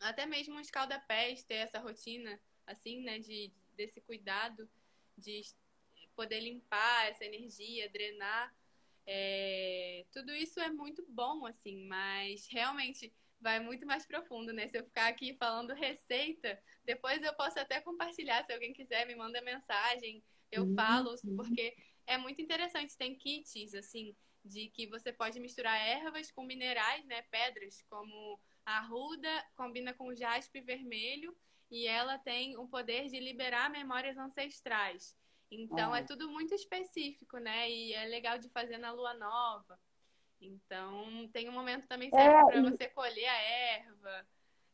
[0.00, 4.68] até mesmo um escaldapés ter essa rotina, assim, né, de, desse cuidado
[5.16, 5.42] de
[6.14, 8.54] poder limpar essa energia, drenar.
[9.06, 14.66] É, tudo isso é muito bom, assim, mas realmente vai muito mais profundo, né?
[14.66, 19.14] Se eu ficar aqui falando receita, depois eu posso até compartilhar, se alguém quiser me
[19.14, 20.74] manda mensagem, eu uhum.
[20.74, 22.96] falo, porque é muito interessante.
[22.96, 28.78] Tem kits, assim, de que você pode misturar ervas com minerais, né, pedras, como a
[28.78, 31.36] arruda combina com jaspe vermelho
[31.70, 35.16] e ela tem o poder de liberar memórias ancestrais.
[35.50, 37.70] Então é tudo muito específico, né?
[37.70, 39.78] E é legal de fazer na lua nova.
[40.40, 44.26] Então tem um momento também é, para você colher a erva.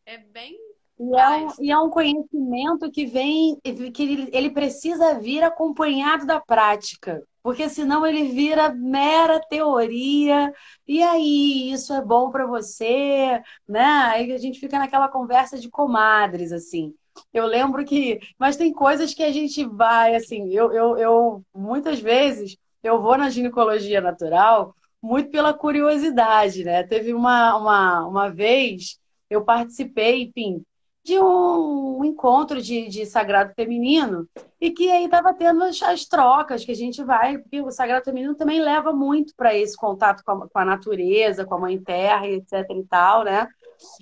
[0.04, 0.58] É bem
[0.98, 6.26] e é, um, e é, um, conhecimento que vem, que ele, ele precisa vir acompanhado
[6.26, 10.52] da prática porque senão ele vira mera teoria.
[10.86, 13.82] E aí, isso é bom para você, né?
[13.82, 16.94] Aí a gente fica naquela conversa de comadres, assim.
[17.32, 22.00] Eu lembro que, mas tem coisas que a gente vai, assim, eu, eu, eu muitas
[22.00, 26.82] vezes eu vou na ginecologia natural muito pela curiosidade, né?
[26.84, 30.62] Teve uma, uma, uma vez eu participei, enfim,
[31.04, 34.28] de um encontro de, de sagrado feminino
[34.60, 38.04] e que aí estava tendo as, as, trocas que a gente vai, porque o sagrado
[38.04, 41.82] feminino também leva muito para esse contato com a, com a, natureza, com a mãe
[41.82, 43.48] terra, etc e tal, né?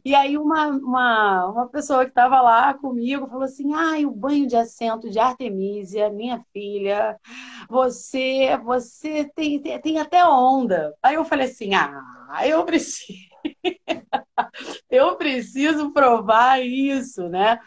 [0.05, 4.47] E aí uma, uma, uma pessoa que estava lá comigo falou assim, ai, o banho
[4.47, 7.19] de assento de Artemisia, minha filha,
[7.69, 10.95] você, você tem, tem, tem até onda.
[11.03, 13.30] Aí eu falei assim, ah, eu preciso
[14.91, 17.59] eu preciso provar isso, né?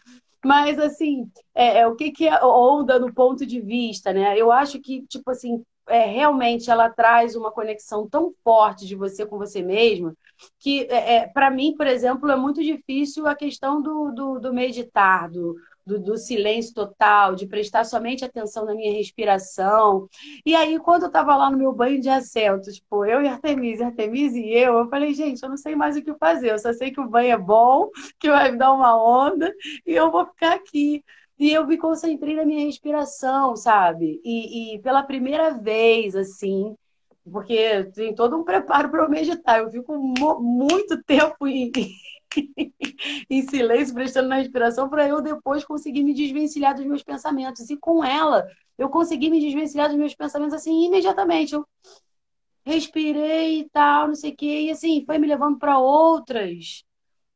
[0.43, 4.37] Mas, assim, é, é, o que, que é onda no ponto de vista, né?
[4.37, 9.25] Eu acho que, tipo assim, é, realmente ela traz uma conexão tão forte de você
[9.25, 10.13] com você mesma
[10.59, 14.53] que, é, é para mim, por exemplo, é muito difícil a questão do, do, do
[14.53, 20.07] meditar, do, do, do, silêncio total, de prestar somente atenção na minha respiração.
[20.45, 23.87] E aí, quando eu estava lá no meu banho de assento, tipo, eu e Artemisia,
[23.87, 26.73] Artemisia e eu, eu falei, gente, eu não sei mais o que fazer, eu só
[26.73, 29.53] sei que o banho é bom, que vai me dar uma onda,
[29.85, 31.03] e eu vou ficar aqui.
[31.37, 34.21] E eu me concentrei na minha respiração, sabe?
[34.23, 36.75] E, e pela primeira vez, assim,
[37.31, 39.59] porque tem todo um preparo para eu meditar.
[39.59, 41.71] Eu fico muito tempo em,
[43.29, 47.69] em silêncio, prestando na respiração, para eu depois conseguir me desvencilhar dos meus pensamentos.
[47.69, 48.45] E com ela,
[48.77, 51.53] eu consegui me desvencilhar dos meus pensamentos assim imediatamente.
[51.53, 51.65] Eu
[52.65, 56.83] respirei e tal, não sei o quê, e assim, foi me levando para outras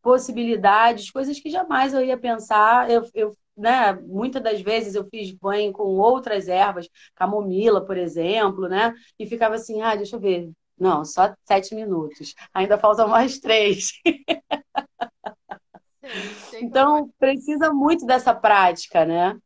[0.01, 2.91] possibilidades, coisas que jamais eu ia pensar.
[2.91, 8.69] Eu, eu né, muitas das vezes eu fiz banho com outras ervas, camomila, por exemplo,
[8.69, 8.93] né?
[9.19, 10.51] E ficava assim, ah, deixa eu ver.
[10.79, 12.33] Não, só sete minutos.
[12.53, 13.91] Ainda faltam mais três.
[16.53, 19.39] então, precisa muito dessa prática, né?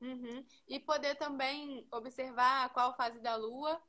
[0.00, 0.44] Uhum.
[0.68, 3.80] E poder também observar qual fase da lua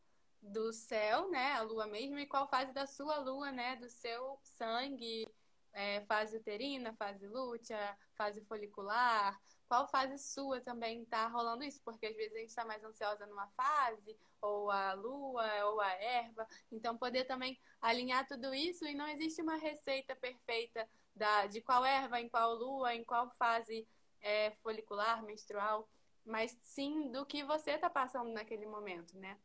[0.42, 1.54] do céu, né?
[1.54, 3.76] A lua mesmo, e qual fase da sua lua, né?
[3.76, 5.28] Do seu sangue,
[5.74, 11.82] é, fase uterina, fase lútea, fase folicular, qual fase sua também está rolando isso?
[11.84, 15.92] Porque às vezes a gente está mais ansiosa numa fase, ou a lua, ou a
[15.92, 16.48] erva.
[16.72, 20.88] Então, poder também alinhar tudo isso e não existe uma receita perfeita
[21.18, 23.88] da, de qual erva, em qual lua, em qual fase
[24.22, 25.90] é, folicular, menstrual,
[26.26, 29.38] mas sim do que você está passando naquele momento, né?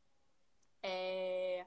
[0.83, 1.65] É,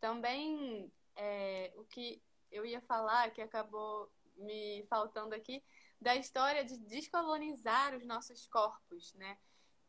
[0.00, 5.64] também é, o que eu ia falar, que acabou me faltando aqui,
[6.00, 9.38] da história de descolonizar os nossos corpos, né?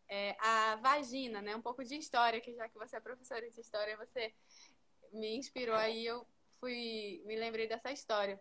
[0.08, 1.56] É, a vagina, né?
[1.56, 4.34] Um pouco de história, que já que você é professora de história, você
[5.12, 6.26] me inspirou aí, eu
[6.60, 8.40] fui, me lembrei dessa história.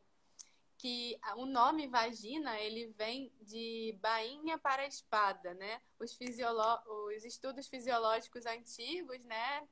[0.83, 5.81] Que o nome vagina, ele vem de bainha para espada, né?
[5.97, 9.68] Os, os estudos fisiológicos antigos, né?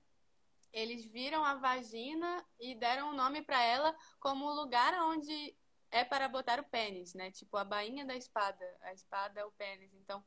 [0.72, 5.56] Eles viram a vagina e deram o um nome para ela como o lugar onde
[5.90, 7.32] é para botar o pênis, né?
[7.32, 9.92] Tipo a bainha da espada, a espada é o pênis.
[9.94, 10.24] Então,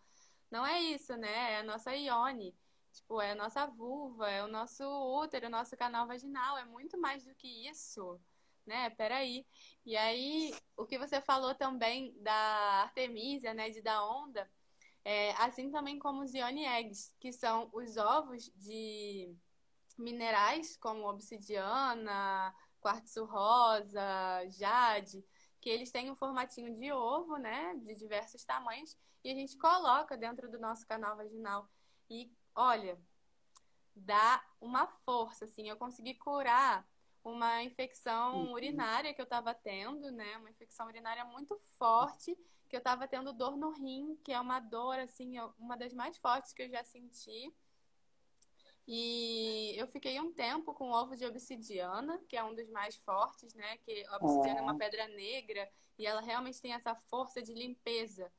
[0.52, 1.54] não é isso, né?
[1.54, 2.54] É a nossa ione.
[2.92, 7.00] Tipo, é a nossa vulva, é o nosso útero, o nosso canal vaginal, é muito
[7.00, 8.20] mais do que isso,
[8.66, 8.90] né?
[8.92, 9.46] Peraí.
[9.86, 14.50] E aí, o que você falou também da Artemisia, né, de da onda,
[15.04, 19.36] é, assim também como os ione eggs, que são os ovos de
[19.98, 25.24] minerais como obsidiana, quartzo rosa, jade,
[25.62, 30.18] que eles têm um formatinho de ovo, né, de diversos tamanhos, e a gente coloca
[30.18, 31.70] dentro do nosso canal vaginal.
[32.10, 33.00] E olha,
[33.96, 35.70] dá uma força, assim.
[35.70, 36.86] Eu consegui curar
[37.24, 38.52] uma infecção uhum.
[38.52, 43.32] urinária que eu estava tendo, né, uma infecção urinária muito forte, que eu estava tendo
[43.32, 46.84] dor no rim, que é uma dor, assim, uma das mais fortes que eu já
[46.84, 47.54] senti.
[48.86, 53.54] E eu fiquei um tempo com ovo de obsidiana, que é um dos mais fortes,
[53.54, 53.78] né?
[53.78, 54.62] Que a obsidiana é.
[54.62, 58.30] é uma pedra negra e ela realmente tem essa força de limpeza.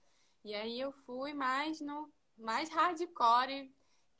[0.45, 3.73] E aí eu fui mais no mais hardcore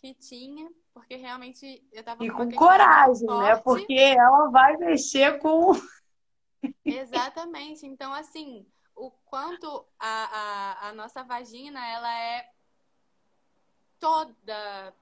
[0.05, 3.57] que tinha, porque realmente eu tava e com, coragem, né?
[3.57, 5.73] Porque ela vai mexer com
[6.85, 7.87] Exatamente.
[7.87, 10.09] Então, assim, o quanto a,
[10.85, 12.51] a, a nossa vagina ela é
[13.99, 14.95] toda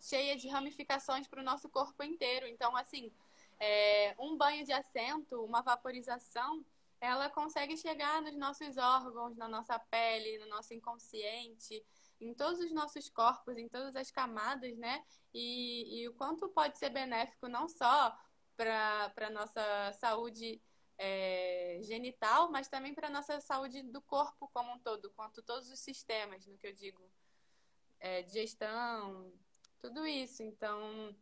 [0.00, 2.48] cheia de ramificações para o nosso corpo inteiro.
[2.48, 3.12] Então, assim,
[3.60, 6.64] é, um banho de assento, uma vaporização,
[7.00, 11.84] ela consegue chegar nos nossos órgãos, na nossa pele, no nosso inconsciente,
[12.20, 15.04] em todos os nossos corpos, em todas as camadas, né?
[15.32, 18.16] E, e o quanto pode ser benéfico não só
[18.56, 20.60] para a nossa saúde
[20.96, 25.68] é, genital, mas também para a nossa saúde do corpo como um todo, quanto todos
[25.70, 27.02] os sistemas, no que eu digo,
[27.98, 29.32] é, digestão,
[29.80, 30.42] tudo isso.
[30.42, 31.14] Então,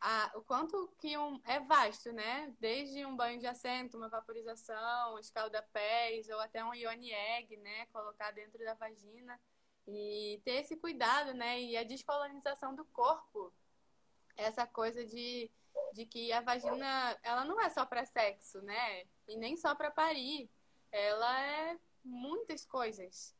[0.00, 2.54] a, o quanto que um, é vasto, né?
[2.60, 7.86] Desde um banho de assento, uma vaporização, escalda-pés ou até um ione egg, né?
[7.86, 9.40] Colocar dentro da vagina
[9.88, 11.60] e ter esse cuidado, né?
[11.60, 13.52] E a descolonização do corpo.
[14.36, 15.50] Essa coisa de,
[15.94, 19.04] de que a vagina, ela não é só para sexo, né?
[19.26, 20.48] E nem só para parir.
[20.92, 23.36] Ela é muitas coisas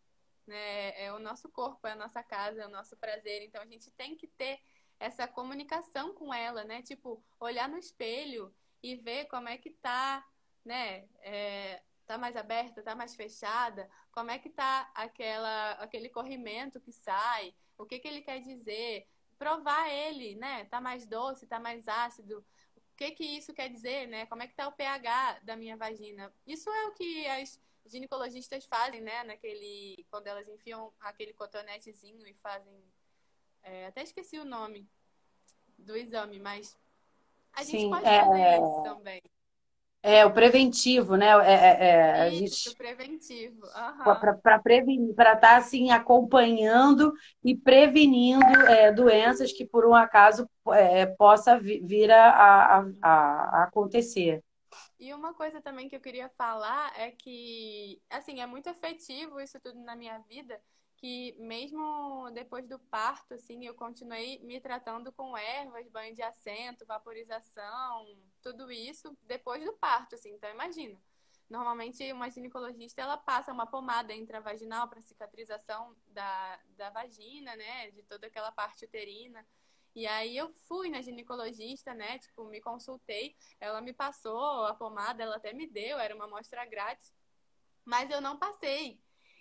[0.48, 1.00] né?
[1.00, 3.42] É o nosso corpo, é a nossa casa, é o nosso prazer.
[3.42, 4.58] Então a gente tem que ter
[4.98, 6.82] essa comunicação com ela, né?
[6.82, 10.26] Tipo, olhar no espelho e ver como é que tá,
[10.64, 11.06] né?
[11.20, 13.86] É, Tá mais aberta, tá mais fechada?
[14.10, 17.54] Como é que tá aquela, aquele corrimento que sai?
[17.76, 19.06] O que que ele quer dizer?
[19.38, 20.64] Provar ele, né?
[20.64, 22.38] Tá mais doce, tá mais ácido?
[22.74, 24.24] O que que isso quer dizer, né?
[24.24, 26.32] Como é que tá o pH da minha vagina?
[26.46, 29.22] Isso é o que as ginecologistas fazem, né?
[29.24, 32.82] Naquele, quando elas enfiam aquele cotonetezinho e fazem,
[33.62, 34.88] é, até esqueci o nome
[35.76, 36.74] do exame, mas
[37.52, 38.24] a gente Sim, pode é...
[38.24, 39.07] fazer isso também.
[40.00, 41.26] É, o preventivo, né?
[41.26, 42.76] É, é, é Isso, gente...
[42.76, 43.66] preventivo.
[43.66, 44.36] Uhum.
[44.40, 50.48] Para prevenir, para estar tá, assim, acompanhando e prevenindo é, doenças que, por um acaso,
[50.72, 54.42] é, possa vir a, a, a, acontecer.
[54.98, 59.58] E uma coisa também que eu queria falar é que, assim, é muito efetivo isso
[59.60, 60.60] tudo na minha vida,
[60.96, 66.86] que mesmo depois do parto, assim, eu continuei me tratando com ervas, banho de assento,
[66.86, 68.06] vaporização,
[68.42, 70.32] tudo isso depois do parto, assim.
[70.32, 70.98] Então, imagina.
[71.48, 77.90] Normalmente, uma ginecologista, ela passa uma pomada intravaginal para cicatrização da, da vagina, né?
[77.90, 79.46] De toda aquela parte uterina.
[79.94, 82.18] E aí eu fui na ginecologista, né?
[82.18, 83.34] Tipo, me consultei.
[83.58, 87.12] Ela me passou a pomada, ela até me deu, era uma amostra grátis.
[87.84, 89.00] Mas eu não passei.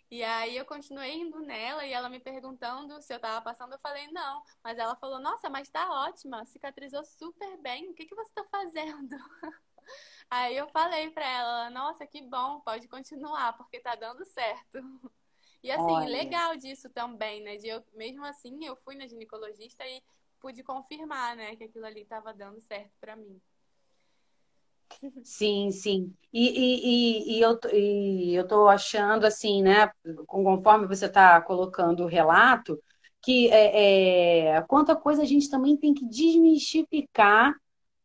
[0.10, 3.80] E aí eu continuei indo nela e ela me perguntando se eu tava passando, eu
[3.80, 4.42] falei não.
[4.64, 8.46] Mas ela falou, nossa, mas tá ótima, cicatrizou super bem, o que, que você tá
[8.50, 9.18] fazendo?
[10.30, 14.80] Aí eu falei pra ela, nossa, que bom, pode continuar, porque tá dando certo.
[15.64, 16.08] E assim, Olha.
[16.08, 17.58] legal disso também, né?
[17.58, 20.02] De eu, mesmo assim, eu fui na ginecologista e
[20.40, 23.42] pude confirmar, né, que aquilo ali tava dando certo para mim.
[25.24, 26.14] Sim, sim.
[26.34, 29.92] E, e, e, e eu, e eu tô achando assim, né?
[30.26, 32.82] Conforme você está colocando o relato,
[33.22, 37.54] que é, é, quanta coisa a gente também tem que desmistificar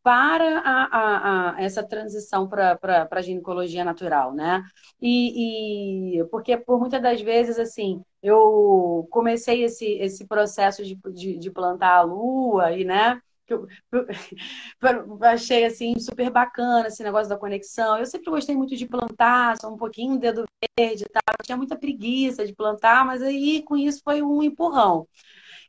[0.03, 2.77] para a, a, a essa transição para
[3.11, 4.61] a ginecologia natural, né?
[5.01, 11.37] E, e, porque por muitas das vezes, assim, eu comecei esse, esse processo de, de,
[11.39, 13.21] de plantar a lua e, né?
[13.45, 13.67] Que eu,
[15.21, 17.97] achei assim super bacana esse negócio da conexão.
[17.97, 20.45] Eu sempre gostei muito de plantar, só um pouquinho dedo
[20.77, 21.21] verde, tá?
[21.27, 25.07] Eu tinha muita preguiça de plantar, mas aí com isso foi um empurrão.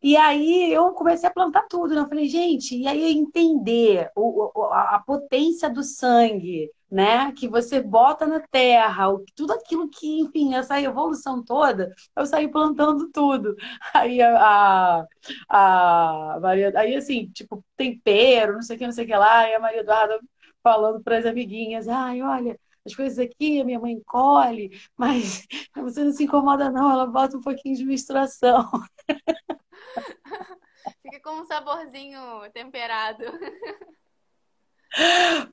[0.02, 2.00] E aí eu comecei a plantar tudo, né?
[2.02, 7.32] Eu falei, gente, e aí entender o, a potência do sangue, né?
[7.32, 13.10] Que você bota na terra, tudo aquilo que, enfim, essa evolução toda, eu saí plantando
[13.10, 13.56] tudo.
[13.92, 15.04] Aí a,
[15.48, 19.16] a, a Maria, aí assim, tipo, tempero, não sei o que, não sei o que
[19.16, 20.20] lá, e a Maria Eduarda
[20.62, 26.04] falando para as amiguinhas, ai, olha, as coisas aqui, a minha mãe colhe, mas você
[26.04, 28.70] não se incomoda não, ela bota um pouquinho de menstruação.
[31.02, 32.20] Fica com um saborzinho
[32.52, 33.24] temperado.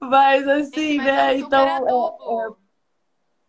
[0.02, 1.38] Mas assim, Gente, né?
[1.38, 1.68] então.
[1.68, 2.62] É, é...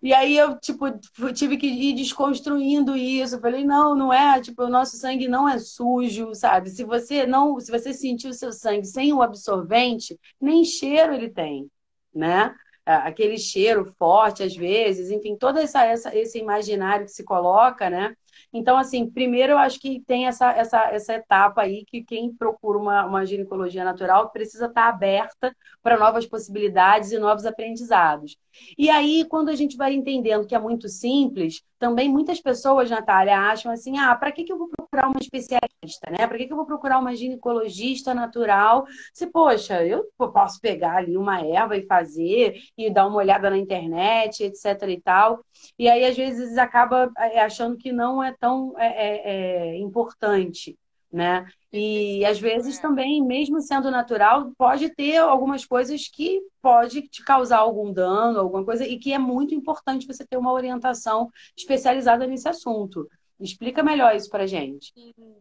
[0.03, 0.87] E aí eu, tipo,
[1.33, 3.37] tive que ir desconstruindo isso.
[3.37, 6.71] Eu falei, não, não é, tipo, o nosso sangue não é sujo, sabe?
[6.71, 11.31] Se você não, se você sentir o seu sangue sem o absorvente, nem cheiro ele
[11.31, 11.71] tem,
[12.13, 12.53] né?
[12.85, 18.17] Aquele cheiro forte às vezes, enfim, todo essa, essa, esse imaginário que se coloca, né?
[18.53, 22.79] Então, assim, primeiro eu acho que tem essa, essa, essa etapa aí que quem procura
[22.79, 28.37] uma, uma ginecologia natural precisa estar aberta para novas possibilidades e novos aprendizados.
[28.77, 33.39] E aí, quando a gente vai entendendo que é muito simples, também muitas pessoas, Natália,
[33.39, 36.27] acham assim: ah, para que, que eu vou procurar uma especialista, né?
[36.27, 38.85] Para que, que eu vou procurar uma ginecologista natural?
[39.15, 43.57] Se, poxa, eu posso pegar ali uma erva e fazer, e dar uma olhada na
[43.57, 45.43] internet, etc e tal.
[45.79, 50.77] E aí, às vezes, acaba é, achando que não é tão é, é, é importante
[51.13, 51.47] né?
[51.71, 57.59] E às vezes também, mesmo sendo natural, pode ter algumas coisas que pode te causar
[57.59, 62.49] algum dano, alguma coisa, e que é muito importante você ter uma orientação especializada nesse
[62.49, 63.07] assunto.
[63.43, 64.93] Explica melhor isso pra gente.
[64.93, 65.33] Sim.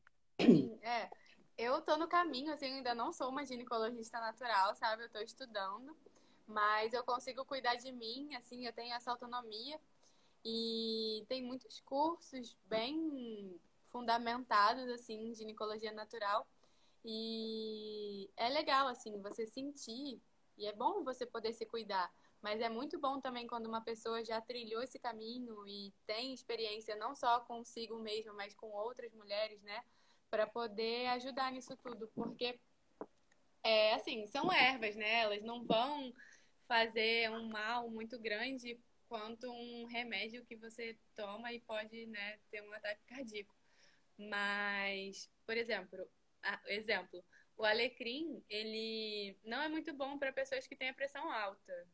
[0.82, 1.10] É.
[1.58, 5.04] Eu tô no caminho, assim, ainda não sou uma ginecologista natural, sabe?
[5.04, 5.96] Eu tô estudando,
[6.48, 9.80] mas eu consigo cuidar de mim, assim, eu tenho essa autonomia.
[10.44, 13.60] E tem muitos cursos bem
[13.92, 16.48] fundamentados assim em ginecologia natural
[17.06, 20.20] e é legal assim você sentir
[20.58, 22.12] e é bom você poder se cuidar
[22.42, 26.96] mas é muito bom também quando uma pessoa já trilhou esse caminho e tem experiência
[26.96, 29.84] não só consigo mesma mas com outras mulheres né
[30.30, 32.60] para poder ajudar nisso tudo porque
[33.64, 36.14] é assim são ervas né elas não vão
[36.68, 38.80] fazer um mal muito grande
[39.12, 43.54] quanto um remédio que você toma e pode né, ter um ataque cardíaco.
[44.18, 46.10] Mas, por exemplo,
[46.68, 47.22] exemplo,
[47.58, 51.88] o alecrim, ele não é muito bom para pessoas que têm a pressão alta.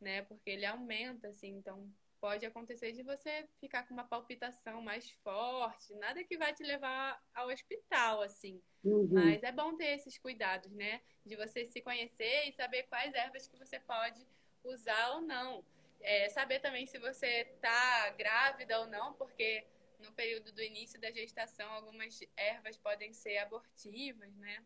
[0.00, 0.22] Né?
[0.22, 1.90] Porque ele aumenta, assim, então
[2.20, 7.22] pode acontecer de você ficar com uma palpitação mais forte, nada que vai te levar
[7.34, 8.62] ao hospital, assim.
[8.82, 9.08] Uhum.
[9.12, 11.02] Mas é bom ter esses cuidados, né?
[11.24, 14.26] De você se conhecer e saber quais ervas que você pode
[14.62, 15.62] usar ou não.
[16.00, 19.66] É, saber também se você tá grávida ou não, porque
[19.98, 24.64] no período do início da gestação algumas ervas podem ser abortivas, né?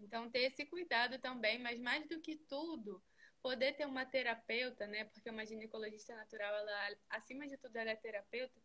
[0.00, 3.02] Então ter esse cuidado também, mas mais do que tudo,
[3.42, 5.04] poder ter uma terapeuta, né?
[5.04, 8.60] Porque uma ginecologista natural, ela, acima de tudo, ela é terapeuta,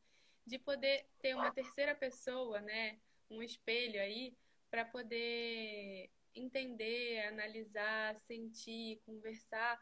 [0.45, 2.99] de poder ter uma terceira pessoa, né?
[3.29, 4.35] Um espelho aí,
[4.69, 9.79] para poder entender, analisar, sentir, conversar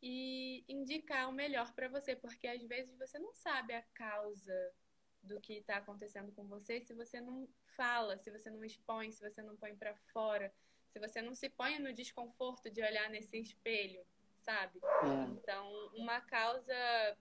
[0.00, 4.72] e indicar o melhor para você, porque às vezes você não sabe a causa
[5.20, 9.20] do que está acontecendo com você se você não fala, se você não expõe, se
[9.20, 10.52] você não põe para fora
[10.90, 14.04] se você não se põe no desconforto de olhar nesse espelho,
[14.36, 14.80] sabe?
[14.82, 15.30] É.
[15.32, 17.16] Então, uma causa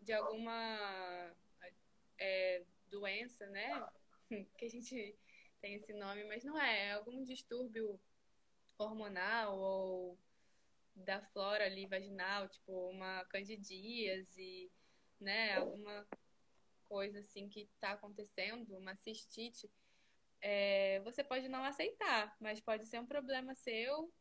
[0.00, 1.34] de alguma
[2.18, 3.86] é, doença, né?
[4.56, 5.18] Que a gente
[5.60, 8.00] tem esse nome, mas não é, é algum distúrbio
[8.78, 10.18] hormonal ou
[10.94, 14.70] da flora ali vaginal, tipo uma candidíase,
[15.20, 15.56] né?
[15.56, 16.06] Alguma
[16.88, 19.70] coisa assim que está acontecendo, uma cistite
[20.42, 24.12] é, você pode não aceitar, mas pode ser um problema seu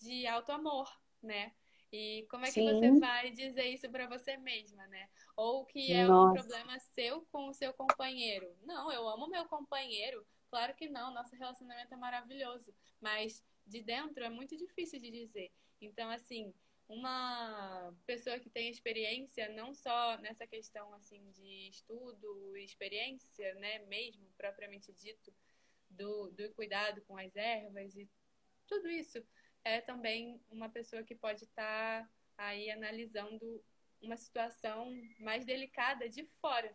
[0.00, 0.90] de alto amor,
[1.22, 1.52] né?
[1.92, 2.64] E como é que Sim.
[2.64, 5.08] você vai dizer isso para você mesma, né?
[5.36, 6.30] Ou que é Nossa.
[6.30, 8.56] um problema seu com o seu companheiro.
[8.62, 10.26] Não, eu amo meu companheiro.
[10.48, 12.74] Claro que não, nosso relacionamento é maravilhoso.
[12.98, 15.52] Mas de dentro é muito difícil de dizer.
[15.82, 16.54] Então, assim,
[16.92, 24.26] uma pessoa que tem experiência não só nessa questão assim de estudo, experiência, né, mesmo
[24.36, 25.32] propriamente dito,
[25.88, 28.08] do, do cuidado com as ervas e
[28.66, 29.24] tudo isso,
[29.64, 33.64] é também uma pessoa que pode estar tá aí analisando
[34.00, 36.74] uma situação mais delicada de fora.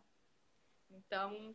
[0.90, 1.54] Então,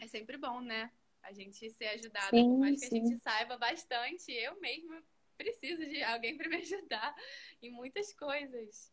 [0.00, 0.90] é sempre bom, né?
[1.22, 3.02] A gente ser ajudada, sim, por mais que sim.
[3.02, 4.32] a gente saiba bastante.
[4.32, 5.02] Eu mesma
[5.40, 7.14] preciso de alguém para me ajudar
[7.62, 8.92] em muitas coisas.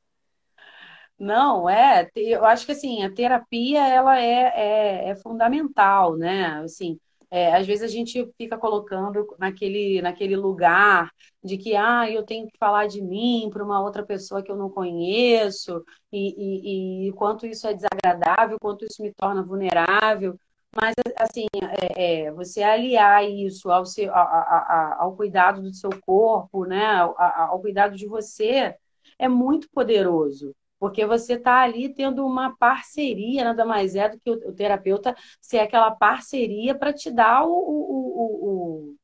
[1.20, 6.62] Não, é, eu acho que assim, a terapia ela é, é, é fundamental, né?
[6.64, 11.12] Assim, é, às vezes a gente fica colocando naquele, naquele lugar
[11.44, 14.56] de que ah, eu tenho que falar de mim para uma outra pessoa que eu
[14.56, 20.40] não conheço, e, e, e quanto isso é desagradável, quanto isso me torna vulnerável.
[20.80, 21.48] Mas, assim,
[21.96, 26.66] é, é, você aliar isso ao, seu, a, a, a, ao cuidado do seu corpo,
[26.66, 26.86] né?
[26.86, 28.76] Ao, ao cuidado de você,
[29.18, 30.56] é muito poderoso.
[30.80, 35.16] Porque você está ali tendo uma parceria, nada mais é do que o, o terapeuta
[35.42, 38.96] ser aquela parceria para te dar o, o, o,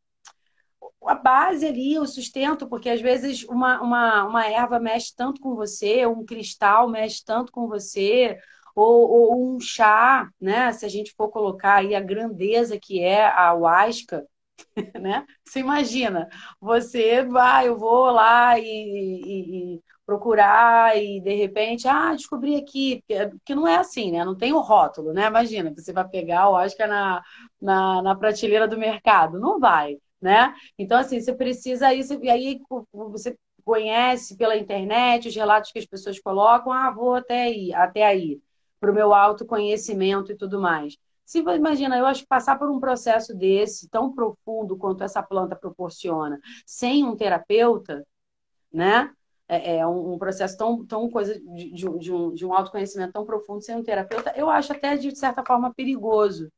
[1.09, 5.55] a base ali, o sustento, porque às vezes uma, uma, uma erva mexe tanto com
[5.55, 8.37] você, um cristal mexe tanto com você,
[8.75, 10.71] ou, ou, um chá, né?
[10.73, 14.25] Se a gente for colocar aí a grandeza que é a ayahuasca,
[15.01, 15.25] né?
[15.45, 16.27] Você imagina,
[16.59, 23.03] você vai, eu vou lá e, e, e, procurar e de repente, ah, descobri aqui,
[23.45, 24.25] que não é assim, né?
[24.25, 25.27] Não tem o rótulo, né?
[25.27, 27.21] Imagina, você vai pegar o Oscar na,
[27.61, 30.53] na, na prateleira do mercado, não vai, né?
[30.77, 32.59] Então, assim, você precisa isso, e aí
[32.91, 38.05] você conhece pela internet os relatos que as pessoas colocam, ah, vou até aí, até
[38.05, 38.39] aí
[38.83, 40.97] para o meu autoconhecimento e tudo mais.
[41.23, 45.55] Se imagina, eu acho que passar por um processo desse, tão profundo quanto essa planta
[45.55, 48.05] proporciona, sem um terapeuta,
[48.71, 49.09] né?
[49.47, 53.61] É, é um, processo tão, tão coisa de, de, um, de um autoconhecimento tão profundo
[53.61, 56.51] sem um terapeuta, eu acho até de certa forma perigoso,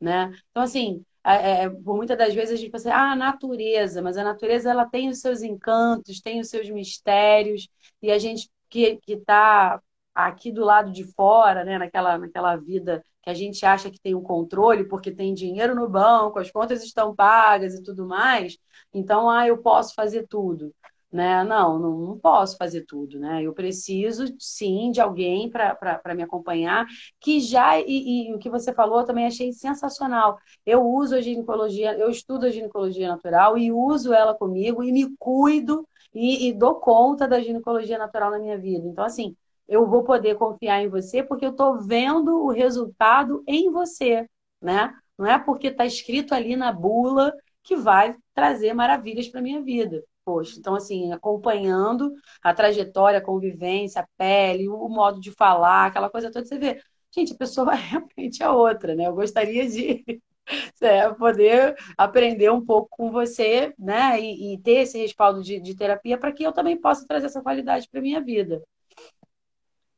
[0.00, 0.32] né?
[0.50, 4.16] Então, assim, é, é, por muitas das vezes a gente pensa, ah, a natureza, mas
[4.16, 7.68] a natureza ela tem os seus encantos, tem os seus mistérios,
[8.02, 9.80] e a gente que está
[10.26, 14.14] aqui do lado de fora, né, naquela, naquela vida que a gente acha que tem
[14.14, 18.58] o um controle porque tem dinheiro no banco, as contas estão pagas e tudo mais,
[18.92, 20.74] então, ah, eu posso fazer tudo.
[21.10, 21.42] Né?
[21.42, 23.42] Não, não, não posso fazer tudo, né?
[23.42, 26.86] Eu preciso, sim, de alguém para me acompanhar,
[27.18, 30.38] que já, e, e, o que você falou também achei sensacional.
[30.66, 35.16] Eu uso a ginecologia, eu estudo a ginecologia natural e uso ela comigo e me
[35.16, 38.86] cuido e, e dou conta da ginecologia natural na minha vida.
[38.86, 39.34] Então, assim,
[39.68, 44.26] eu vou poder confiar em você porque eu estou vendo o resultado em você,
[44.60, 44.94] né?
[45.18, 50.02] Não é porque está escrito ali na bula que vai trazer maravilhas para minha vida.
[50.24, 52.12] Poxa, então assim, acompanhando
[52.42, 56.82] a trajetória, a convivência, a pele, o modo de falar, aquela coisa toda, você vê,
[57.14, 59.06] gente, a pessoa realmente é outra, né?
[59.06, 60.04] Eu gostaria de
[60.80, 64.20] é, poder aprender um pouco com você, né?
[64.20, 67.42] E, e ter esse respaldo de, de terapia para que eu também possa trazer essa
[67.42, 68.62] qualidade para minha vida.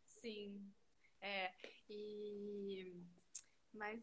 [0.07, 0.61] Sim.
[1.21, 1.51] É.
[1.89, 2.95] E...
[3.91, 4.01] Mas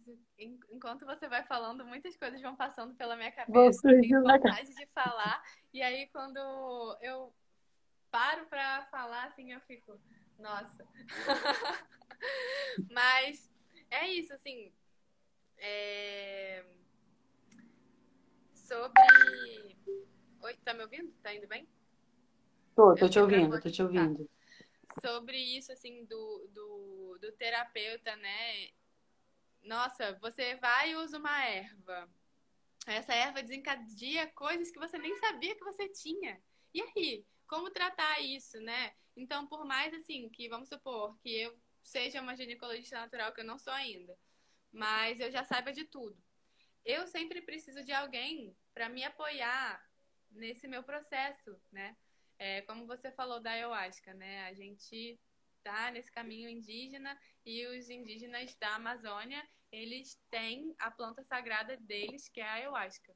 [0.69, 3.89] enquanto você vai falando, muitas coisas vão passando pela minha cabeça.
[3.89, 5.41] Eu tenho vontade de falar.
[5.73, 6.37] E aí, quando
[7.01, 7.33] eu
[8.11, 9.97] paro para falar, assim, eu fico,
[10.37, 10.85] nossa.
[12.91, 13.49] Mas
[13.89, 14.73] é isso, assim.
[15.57, 16.65] É...
[18.51, 19.77] Sobre.
[20.41, 21.13] Oi, tá me ouvindo?
[21.23, 21.65] Tá indo bem?
[22.75, 24.29] Tô, tô te ouvindo, tô te ouvindo.
[24.89, 25.09] Tá.
[25.09, 28.69] Sobre isso, assim, do, do, do terapeuta, né?
[29.67, 32.09] Nossa, você vai e usa uma erva.
[32.85, 36.41] Essa erva desencadeia coisas que você nem sabia que você tinha.
[36.73, 37.25] E aí?
[37.45, 38.93] Como tratar isso, né?
[39.15, 43.45] Então, por mais assim, que vamos supor que eu seja uma ginecologista natural, que eu
[43.45, 44.17] não sou ainda,
[44.71, 46.17] mas eu já saiba de tudo.
[46.85, 49.85] Eu sempre preciso de alguém para me apoiar
[50.31, 51.97] nesse meu processo, né?
[52.39, 54.45] É, como você falou da ayahuasca, né?
[54.45, 55.19] A gente
[55.67, 62.29] tá nesse caminho indígena e os indígenas da Amazônia, eles têm a planta sagrada deles,
[62.29, 63.13] que é a ayahuasca.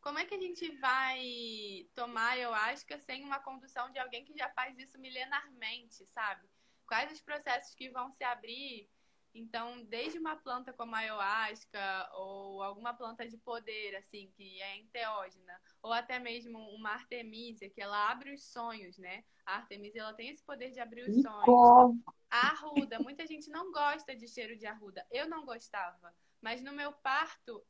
[0.00, 4.48] Como é que a gente vai tomar ayahuasca sem uma condução de alguém que já
[4.50, 6.48] faz isso milenarmente, sabe?
[6.86, 8.88] Quais os processos que vão se abrir
[9.34, 14.76] então, desde uma planta como a ayahuasca ou alguma planta de poder, assim, que é
[14.78, 19.24] enteógena, ou até mesmo uma artemisia, que ela abre os sonhos, né?
[19.44, 22.02] A artemisia, ela tem esse poder de abrir os sonhos.
[22.30, 25.06] A arruda, muita gente não gosta de cheiro de arruda.
[25.10, 26.14] Eu não gostava.
[26.40, 27.64] Mas no meu parto,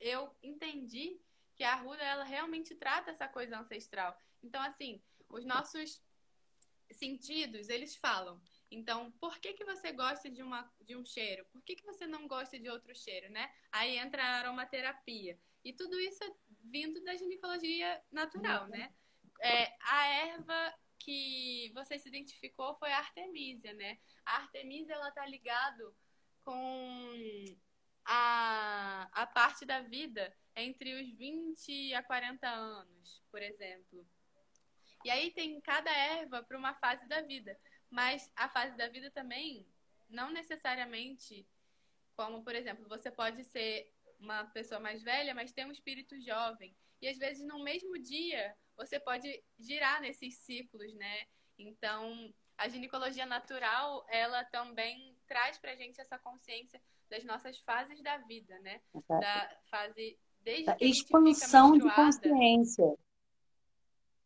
[0.00, 1.20] eu entendi
[1.54, 4.16] que a arruda, ela realmente trata essa coisa ancestral.
[4.42, 6.02] Então, assim, os nossos
[6.90, 8.40] sentidos, eles falam.
[8.70, 11.44] Então, por que, que você gosta de, uma, de um cheiro?
[11.52, 13.52] Por que, que você não gosta de outro cheiro, né?
[13.70, 15.38] Aí entra a aromaterapia.
[15.64, 16.32] E tudo isso é
[16.64, 18.92] vindo da ginecologia natural, né?
[19.40, 23.98] É, a erva que você se identificou foi a artemisia, né?
[24.24, 25.94] A artemisia, ela tá ligado
[26.42, 27.44] com
[28.04, 34.06] a, a parte da vida entre os 20 a 40 anos, por exemplo.
[35.04, 37.58] E aí tem cada erva para uma fase da vida.
[37.96, 39.66] Mas a fase da vida também,
[40.06, 41.48] não necessariamente,
[42.14, 43.90] como por exemplo, você pode ser
[44.20, 46.76] uma pessoa mais velha, mas ter um espírito jovem.
[47.00, 51.26] E às vezes no mesmo dia você pode girar nesses ciclos, né?
[51.58, 56.78] Então, a ginecologia natural, ela também traz pra gente essa consciência
[57.08, 58.82] das nossas fases da vida, né?
[59.08, 62.94] Da fase desde que a expansão de consciência.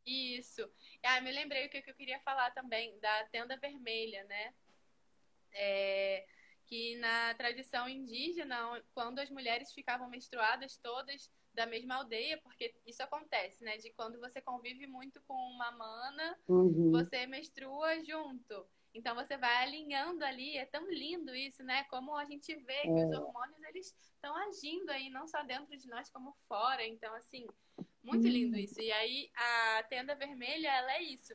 [0.04, 0.68] Isso.
[1.02, 4.54] Ah, me lembrei o que eu queria falar também, da tenda vermelha, né?
[5.52, 6.26] É,
[6.66, 13.02] que na tradição indígena, quando as mulheres ficavam menstruadas todas da mesma aldeia, porque isso
[13.02, 13.76] acontece, né?
[13.76, 16.92] De quando você convive muito com uma mana, uhum.
[16.92, 18.66] você menstrua junto.
[18.94, 21.84] Então você vai alinhando ali, é tão lindo isso, né?
[21.84, 22.82] Como a gente vê é.
[22.82, 26.84] que os hormônios eles estão agindo aí não só dentro de nós como fora.
[26.84, 27.46] Então assim,
[28.02, 28.32] muito uhum.
[28.32, 28.80] lindo isso.
[28.80, 31.34] E aí a tenda vermelha, ela é isso.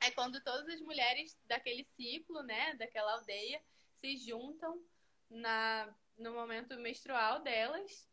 [0.00, 3.60] É quando todas as mulheres daquele ciclo, né, daquela aldeia,
[3.94, 4.80] se juntam
[5.28, 8.08] na no momento menstrual delas.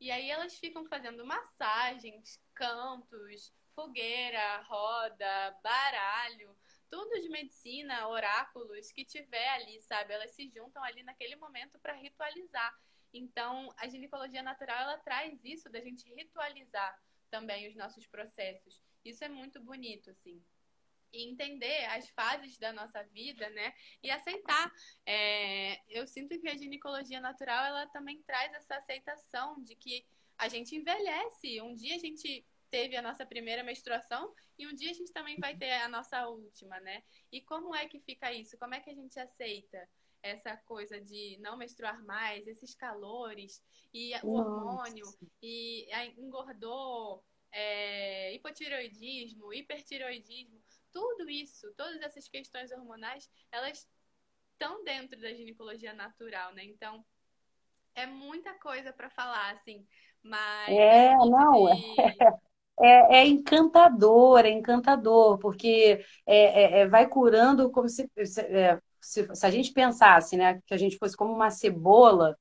[0.00, 6.56] E aí elas ficam fazendo massagens, cantos, fogueira, roda, baralho,
[6.90, 10.14] tudo de medicina, oráculos que tiver ali, sabe?
[10.14, 12.74] Elas se juntam ali naquele momento para ritualizar.
[13.12, 16.98] Então, a ginecologia natural ela traz isso da gente ritualizar
[17.34, 18.80] também os nossos processos.
[19.04, 20.40] Isso é muito bonito, assim.
[21.12, 23.74] E entender as fases da nossa vida, né?
[24.00, 24.70] E aceitar.
[25.04, 25.80] É...
[25.88, 30.06] Eu sinto que a ginecologia natural ela também traz essa aceitação de que
[30.38, 31.60] a gente envelhece.
[31.60, 35.36] Um dia a gente teve a nossa primeira menstruação e um dia a gente também
[35.38, 37.02] vai ter a nossa última, né?
[37.32, 38.56] E como é que fica isso?
[38.58, 39.88] Como é que a gente aceita
[40.24, 43.62] essa coisa de não menstruar mais, esses calores
[43.92, 45.04] e o hormônio
[45.42, 47.22] e engordou,
[47.52, 50.58] é, hipotiroidismo, hipertiroidismo,
[50.90, 53.86] tudo isso, todas essas questões hormonais, elas
[54.52, 56.64] estão dentro da ginecologia natural, né?
[56.64, 57.04] Então,
[57.94, 59.86] é muita coisa para falar, assim,
[60.22, 60.70] mas...
[60.70, 62.00] É, não, de...
[62.00, 62.14] é,
[62.80, 69.28] é, é, encantador, é encantador, porque é, é, é vai curando como se, é, se,
[69.34, 72.36] se, a gente pensasse, né, que a gente fosse como uma cebola,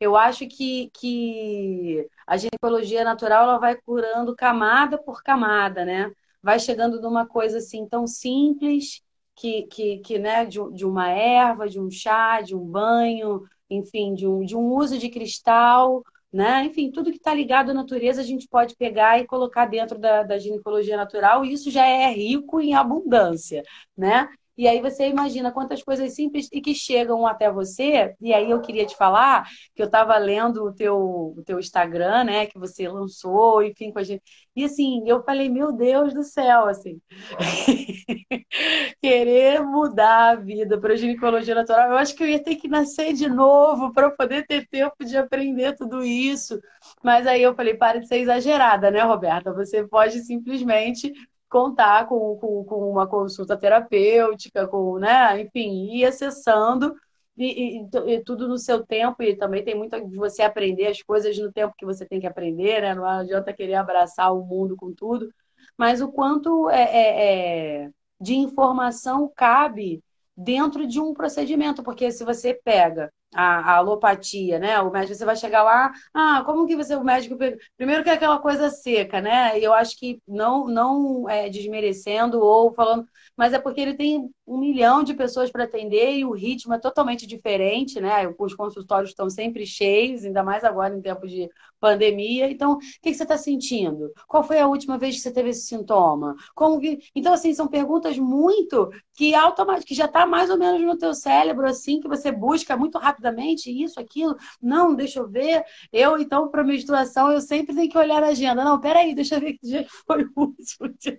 [0.00, 6.10] eu acho que, que a ginecologia natural ela vai curando camada por camada, né?
[6.42, 9.02] Vai chegando numa coisa assim tão simples
[9.34, 14.14] que, que, que né, de, de uma erva, de um chá, de um banho, enfim,
[14.14, 16.02] de um, de um uso de cristal,
[16.32, 16.64] né?
[16.66, 20.22] Enfim, tudo que está ligado à natureza a gente pode pegar e colocar dentro da,
[20.22, 23.62] da ginecologia natural, e isso já é rico em abundância,
[23.96, 24.28] né?
[24.58, 28.16] E aí você imagina quantas coisas simples e que chegam até você.
[28.20, 32.24] E aí eu queria te falar que eu estava lendo o teu, o teu Instagram,
[32.24, 32.46] né?
[32.46, 34.20] Que você lançou, enfim, com a gente.
[34.56, 37.00] E assim, eu falei, meu Deus do céu, assim.
[39.00, 41.90] Querer mudar a vida para ginecologia natural.
[41.90, 45.16] Eu acho que eu ia ter que nascer de novo para poder ter tempo de
[45.16, 46.58] aprender tudo isso.
[47.02, 49.52] Mas aí eu falei, para de ser exagerada, né, Roberta?
[49.52, 51.12] Você pode simplesmente
[51.48, 56.94] contar com, com, com uma consulta terapêutica, com, né, enfim, ir acessando
[57.36, 61.02] e, e, e, tudo no seu tempo, e também tem muito de você aprender as
[61.02, 62.94] coisas no tempo que você tem que aprender, né?
[62.94, 65.32] Não adianta querer abraçar o mundo com tudo,
[65.76, 67.90] mas o quanto é, é, é
[68.20, 70.02] de informação cabe
[70.36, 74.80] dentro de um procedimento, porque se você pega a, a, alopatia, né?
[74.80, 77.36] O médico, você vai chegar lá, ah, como que você, o médico,
[77.76, 79.58] primeiro que é aquela coisa seca, né?
[79.58, 83.06] Eu acho que não, não é, desmerecendo ou falando,
[83.36, 86.78] mas é porque ele tem um milhão de pessoas para atender e o ritmo é
[86.78, 88.32] totalmente diferente, né?
[88.38, 91.48] Os consultórios estão sempre cheios, ainda mais agora em tempo de
[91.80, 92.50] pandemia.
[92.50, 94.12] Então, o que, você está sentindo?
[94.26, 96.34] Qual foi a última vez que você teve esse sintoma?
[96.54, 96.98] Como que...
[97.14, 101.14] Então, assim, são perguntas muito que automaticamente que já está mais ou menos no teu
[101.14, 104.36] cérebro, assim, que você busca muito rapidamente isso, aquilo.
[104.60, 105.64] Não, deixa eu ver.
[105.92, 108.64] Eu, então, para menstruação, eu sempre tenho que olhar a agenda.
[108.64, 111.18] Não, peraí, deixa eu ver que dia foi o último dia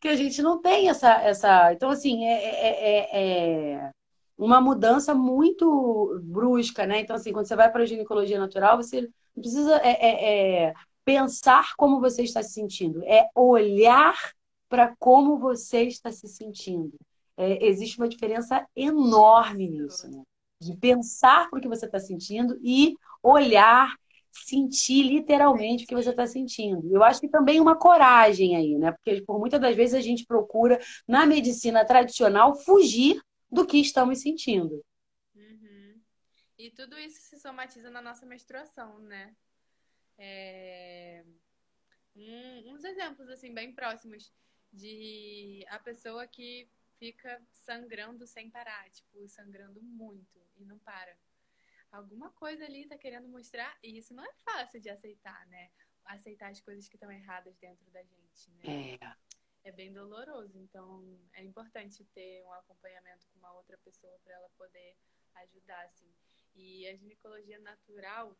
[0.00, 1.72] que a gente não tem essa, essa.
[1.72, 3.90] Então, assim, é é, é, é,
[4.36, 7.00] uma mudança muito brusca, né?
[7.00, 9.08] Então, assim, quando você vai para a ginecologia natural, você
[9.40, 10.74] precisa é, é, é,
[11.04, 14.16] pensar como você está se sentindo, é olhar
[14.68, 16.92] para como você está se sentindo.
[17.38, 20.22] existe uma diferença enorme nisso, né?
[20.60, 23.94] De pensar para o que você está sentindo e olhar
[24.44, 26.88] sentir literalmente o que você está sentindo.
[26.92, 28.92] Eu acho que também uma coragem aí, né?
[28.92, 33.20] Porque por muitas das vezes a gente procura, na medicina tradicional, fugir
[33.50, 34.82] do que estamos sentindo.
[36.58, 39.34] E tudo isso se somatiza na nossa menstruação, né?
[40.18, 41.24] É...
[42.16, 44.32] Um, uns exemplos, assim, bem próximos
[44.72, 51.16] de a pessoa que fica sangrando sem parar, tipo, sangrando muito e não para
[51.90, 55.70] alguma coisa ali tá querendo mostrar, e isso não é fácil de aceitar, né?
[56.04, 58.98] Aceitar as coisas que estão erradas dentro da gente, né?
[59.62, 59.68] É.
[59.68, 64.48] é bem doloroso, então é importante ter um acompanhamento com uma outra pessoa para ela
[64.50, 64.96] poder
[65.36, 66.12] ajudar, assim.
[66.58, 68.36] E a ginecologia natural,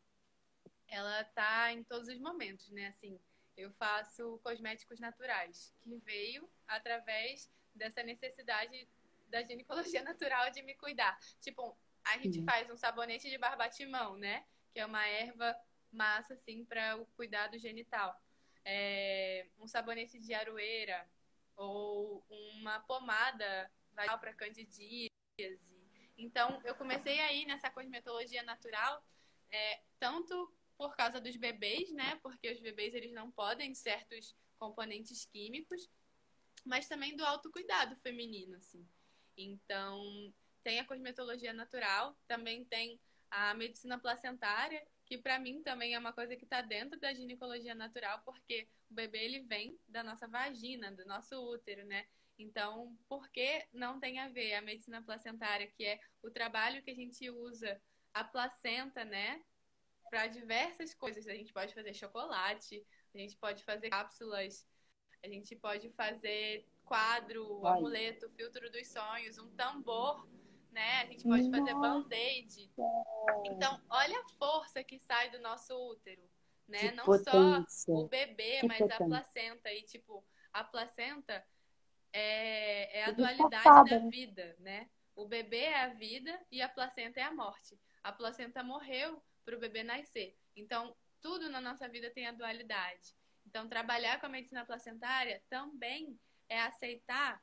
[0.89, 2.89] ela tá em todos os momentos, né?
[2.89, 3.19] Assim,
[3.57, 8.89] eu faço cosméticos naturais, que veio através dessa necessidade
[9.29, 11.17] da ginecologia natural de me cuidar.
[11.41, 14.45] Tipo, a gente faz um sabonete de barbatimão, né?
[14.73, 15.57] Que é uma erva
[15.93, 18.21] massa, assim, para o cuidado genital.
[18.65, 21.09] É, um sabonete de aroeira
[21.57, 25.78] ou uma pomada para candidíase.
[26.19, 29.03] Então, eu comecei aí nessa cosmetologia natural,
[29.51, 32.19] é, tanto por causa dos bebês, né?
[32.23, 35.89] Porque os bebês eles não podem certos componentes químicos,
[36.65, 38.87] mas também do autocuidado feminino, assim.
[39.37, 43.01] Então, tem a cosmetologia natural, também tem
[43.31, 47.75] a medicina placentária, que para mim também é uma coisa que está dentro da ginecologia
[47.75, 52.07] natural, porque o bebê ele vem da nossa vagina, do nosso útero, né?
[52.39, 56.91] Então, por que não tem a ver a medicina placentária, que é o trabalho que
[56.91, 57.81] a gente usa
[58.15, 59.43] a placenta, né,
[60.09, 61.27] para diversas coisas.
[61.27, 62.85] A gente pode fazer chocolate,
[63.15, 64.67] a gente pode fazer cápsulas,
[65.23, 70.27] a gente pode fazer quadro, amuleto, filtro dos sonhos, um tambor
[70.79, 71.03] né?
[71.03, 72.71] A gente pode fazer band-aid.
[73.45, 76.23] Então, olha a força que sai do nosso útero,
[76.67, 76.91] né?
[76.91, 77.65] Que Não potência.
[77.69, 79.05] só o bebê, que mas potência.
[79.05, 79.73] a placenta.
[79.73, 81.45] E, tipo, a placenta
[82.19, 84.89] é, é a dualidade da vida, né?
[85.15, 87.79] O bebê é a vida e a placenta é a morte.
[88.03, 90.37] A placenta morreu para o bebê nascer.
[90.57, 93.15] Então, tudo na nossa vida tem a dualidade.
[93.47, 97.43] Então, trabalhar com a medicina placentária também é aceitar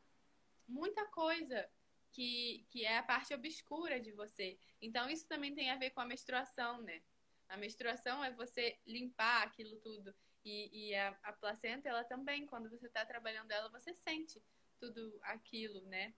[0.67, 1.67] muita coisa
[2.11, 4.57] que, que é a parte obscura de você.
[4.81, 7.01] Então, isso também tem a ver com a menstruação, né?
[7.47, 10.13] A menstruação é você limpar aquilo tudo.
[10.43, 14.41] E, e a, a placenta, ela também, quando você está trabalhando ela, você sente
[14.79, 16.13] tudo aquilo, né?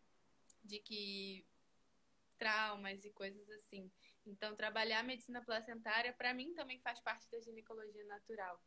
[0.64, 1.46] De que
[2.38, 3.92] traumas e coisas assim.
[4.26, 8.62] Então, trabalhar a medicina placentária, para mim, também faz parte da ginecologia natural.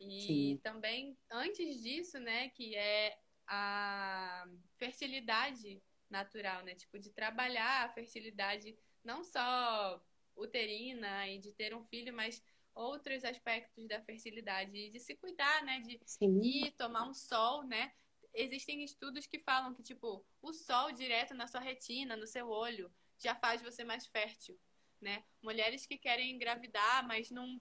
[0.00, 0.60] E Sim.
[0.62, 4.46] também, antes disso, né, que é a
[4.76, 6.74] fertilidade natural, né?
[6.74, 10.02] Tipo, de trabalhar a fertilidade não só
[10.36, 12.42] uterina e de ter um filho, mas
[12.74, 15.80] outros aspectos da fertilidade, de se cuidar, né?
[15.80, 16.40] De Sim.
[16.42, 17.92] ir tomar um sol, né?
[18.38, 22.92] Existem estudos que falam que, tipo, o sol direto na sua retina, no seu olho,
[23.18, 24.60] já faz você mais fértil,
[25.00, 25.24] né?
[25.42, 27.58] Mulheres que querem engravidar, mas não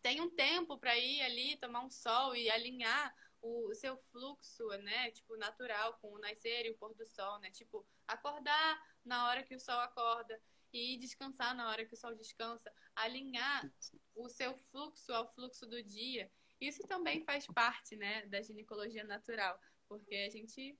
[0.00, 5.10] tem um tempo para ir ali tomar um sol e alinhar o seu fluxo, né,
[5.10, 7.50] tipo natural com o nascer e o pôr do sol, né?
[7.50, 10.40] Tipo, acordar na hora que o sol acorda
[10.72, 13.70] e descansar na hora que o sol descansa, alinhar
[14.14, 16.30] o seu fluxo ao fluxo do dia.
[16.60, 20.78] Isso também faz parte, né, da ginecologia natural, porque a gente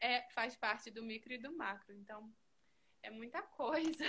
[0.00, 1.94] é faz parte do micro e do macro.
[1.94, 2.32] Então,
[3.02, 4.04] é muita coisa.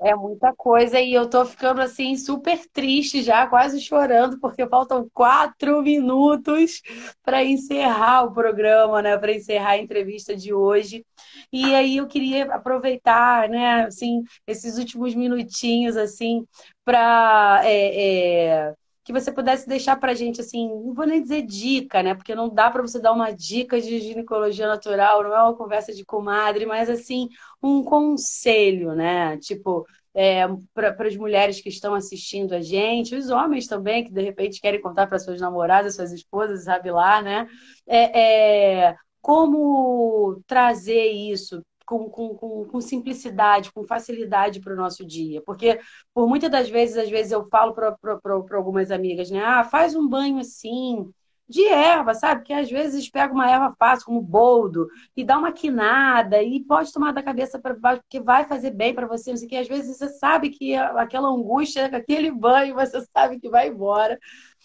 [0.00, 5.08] É muita coisa e eu tô ficando assim super triste já, quase chorando, porque faltam
[5.14, 6.82] quatro minutos
[7.22, 9.16] para encerrar o programa, né?
[9.16, 11.06] Para encerrar a entrevista de hoje.
[11.52, 16.44] E aí eu queria aproveitar, né, assim, esses últimos minutinhos, assim,
[16.84, 18.74] para é, é
[19.04, 22.14] que você pudesse deixar para a gente, assim, não vou nem dizer dica, né?
[22.14, 25.92] Porque não dá para você dar uma dica de ginecologia natural, não é uma conversa
[25.92, 27.28] de comadre, mas, assim,
[27.62, 29.36] um conselho, né?
[29.38, 34.22] Tipo, é, para as mulheres que estão assistindo a gente, os homens também, que de
[34.22, 37.46] repente querem contar para suas namoradas, suas esposas, sabe lá, né?
[37.86, 45.04] É, é, como trazer isso com, com, com, com simplicidade, com facilidade para o nosso
[45.04, 45.42] dia.
[45.44, 45.78] Porque,
[46.12, 49.44] por muitas das vezes, às vezes eu falo para algumas amigas, né?
[49.44, 51.10] Ah, faz um banho assim,
[51.48, 52.44] de erva, sabe?
[52.44, 56.92] Que às vezes pega uma erva fácil, como boldo, e dá uma quinada, e pode
[56.92, 59.56] tomar da cabeça para baixo, porque vai fazer bem para você, não sei o que.
[59.56, 64.18] Às vezes você sabe que aquela angústia, aquele banho, você sabe que vai embora,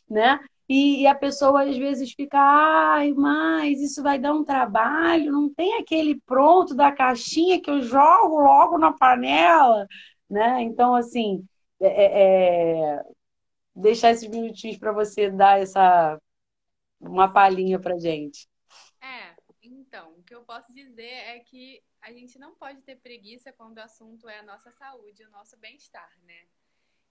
[0.10, 0.40] né?
[0.70, 5.52] E, e, a pessoa às vezes fica, ai, mas isso vai dar um trabalho, não
[5.52, 9.88] tem aquele pronto da caixinha que eu jogo logo na panela,
[10.30, 10.62] né?
[10.62, 11.44] Então, assim,
[11.82, 13.04] é, é, é
[13.76, 16.20] deixar esses minutinhos para você dar essa
[17.00, 18.48] uma palhinha pra gente.
[19.02, 23.52] É, então, o que eu posso dizer é que a gente não pode ter preguiça
[23.54, 26.46] quando o assunto é a nossa saúde, o nosso bem-estar, né?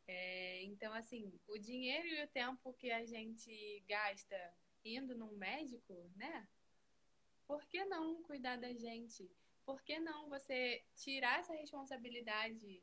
[0.08, 6.10] É, então, assim, o dinheiro e o tempo que a gente gasta indo num médico,
[6.16, 6.48] né?
[7.46, 9.30] Por que não cuidar da gente?
[9.66, 12.82] Por que não você tirar essa responsabilidade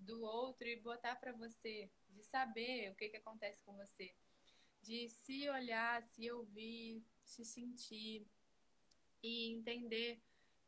[0.00, 4.14] do outro e botar para você, de saber o que, que acontece com você,
[4.82, 8.26] de se olhar, se ouvir, se sentir
[9.22, 10.20] e entender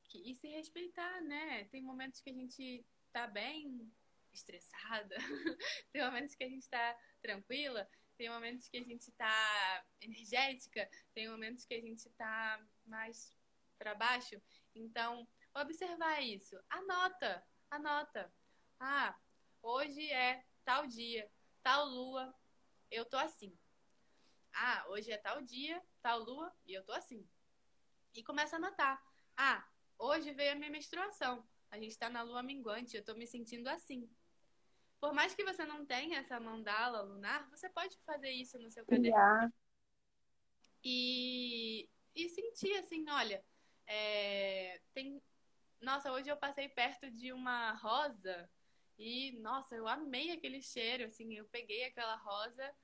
[0.05, 1.65] que, e se respeitar, né?
[1.65, 3.91] Tem momentos que a gente tá bem,
[4.35, 5.17] estressada,
[5.93, 11.29] tem momentos que a gente está tranquila, tem momentos que a gente está energética, tem
[11.29, 13.37] momentos que a gente está mais
[13.79, 14.41] para baixo.
[14.75, 16.57] Então, observar isso.
[16.69, 18.33] Anota, anota.
[18.79, 19.19] Ah,
[19.63, 21.31] hoje é tal dia,
[21.63, 22.35] tal lua,
[22.91, 23.57] eu tô assim.
[24.53, 27.29] Ah, hoje é tal dia, tal lua e eu tô assim.
[28.15, 29.03] E começa a anotar.
[29.37, 29.67] Ah,
[29.99, 31.47] hoje veio a minha menstruação.
[31.71, 34.09] A gente tá na lua minguante, eu tô me sentindo assim.
[35.01, 38.85] Por mais que você não tenha essa mandala lunar, você pode fazer isso no seu
[38.85, 39.09] caderno.
[39.09, 39.53] Yeah.
[40.83, 43.45] E, e sentir assim, olha,
[43.87, 45.23] é, tem.
[45.81, 48.49] Nossa, hoje eu passei perto de uma rosa
[48.99, 52.75] e, nossa, eu amei aquele cheiro, assim, eu peguei aquela rosa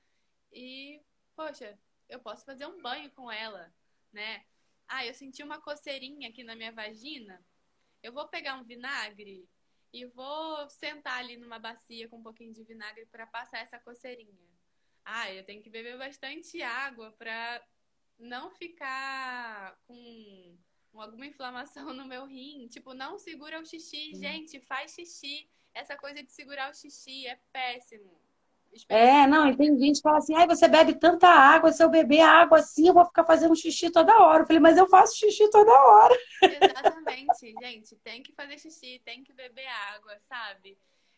[0.51, 1.01] e,
[1.35, 3.73] poxa, eu posso fazer um banho com ela,
[4.11, 4.45] né?
[4.87, 7.43] Ah, eu senti uma coceirinha aqui na minha vagina.
[8.03, 9.47] Eu vou pegar um vinagre
[9.93, 14.49] e vou sentar ali numa bacia com um pouquinho de vinagre para passar essa coceirinha.
[15.03, 17.61] Ah, eu tenho que beber bastante água para
[18.17, 20.57] não ficar com
[20.93, 22.67] alguma inflamação no meu rim.
[22.67, 24.15] Tipo, não segura o xixi.
[24.15, 25.49] Gente, faz xixi.
[25.73, 28.21] Essa coisa de segurar o xixi é péssimo.
[28.87, 31.89] É, não, e tem gente que fala assim, ai, você bebe tanta água, se eu
[31.89, 34.43] beber água assim, eu vou ficar fazendo xixi toda hora.
[34.43, 36.17] Eu falei, mas eu faço xixi toda hora.
[36.41, 40.77] Exatamente, gente, tem que fazer xixi, tem que beber água, sabe?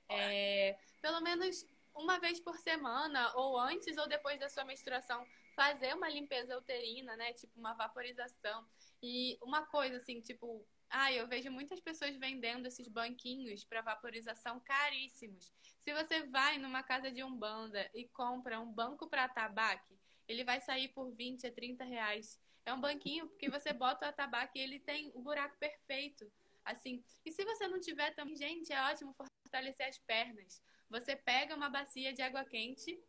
[0.10, 5.24] É, pelo menos uma vez por semana, ou antes ou depois da sua menstruação,
[5.56, 7.34] fazer uma limpeza uterina, né?
[7.34, 8.66] Tipo, uma vaporização.
[9.02, 10.66] E uma coisa assim, tipo,
[10.96, 15.52] ah, eu vejo muitas pessoas vendendo esses banquinhos para vaporização caríssimos.
[15.80, 20.62] Se você vai numa casa de umbanda e compra um banco para tabaco, ele vai
[20.62, 22.40] sair por 20 a 30 reais.
[22.64, 26.32] É um banquinho que você bota o atabaque e ele tem o buraco perfeito.
[26.64, 27.04] Assim.
[27.26, 30.62] E se você não tiver também, gente, é ótimo fortalecer as pernas.
[30.92, 33.04] Você pega uma bacia de água quente,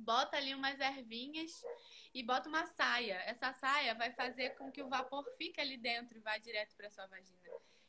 [0.00, 1.62] bota ali umas ervinhas
[2.14, 3.22] e bota uma saia.
[3.26, 6.90] Essa saia vai fazer com que o vapor fique ali dentro e vá direto para
[6.90, 7.38] sua vagina.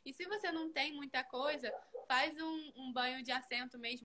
[0.04, 1.72] E se você não tem muita coisa,
[2.08, 4.00] faz um, um banho de assento mesmo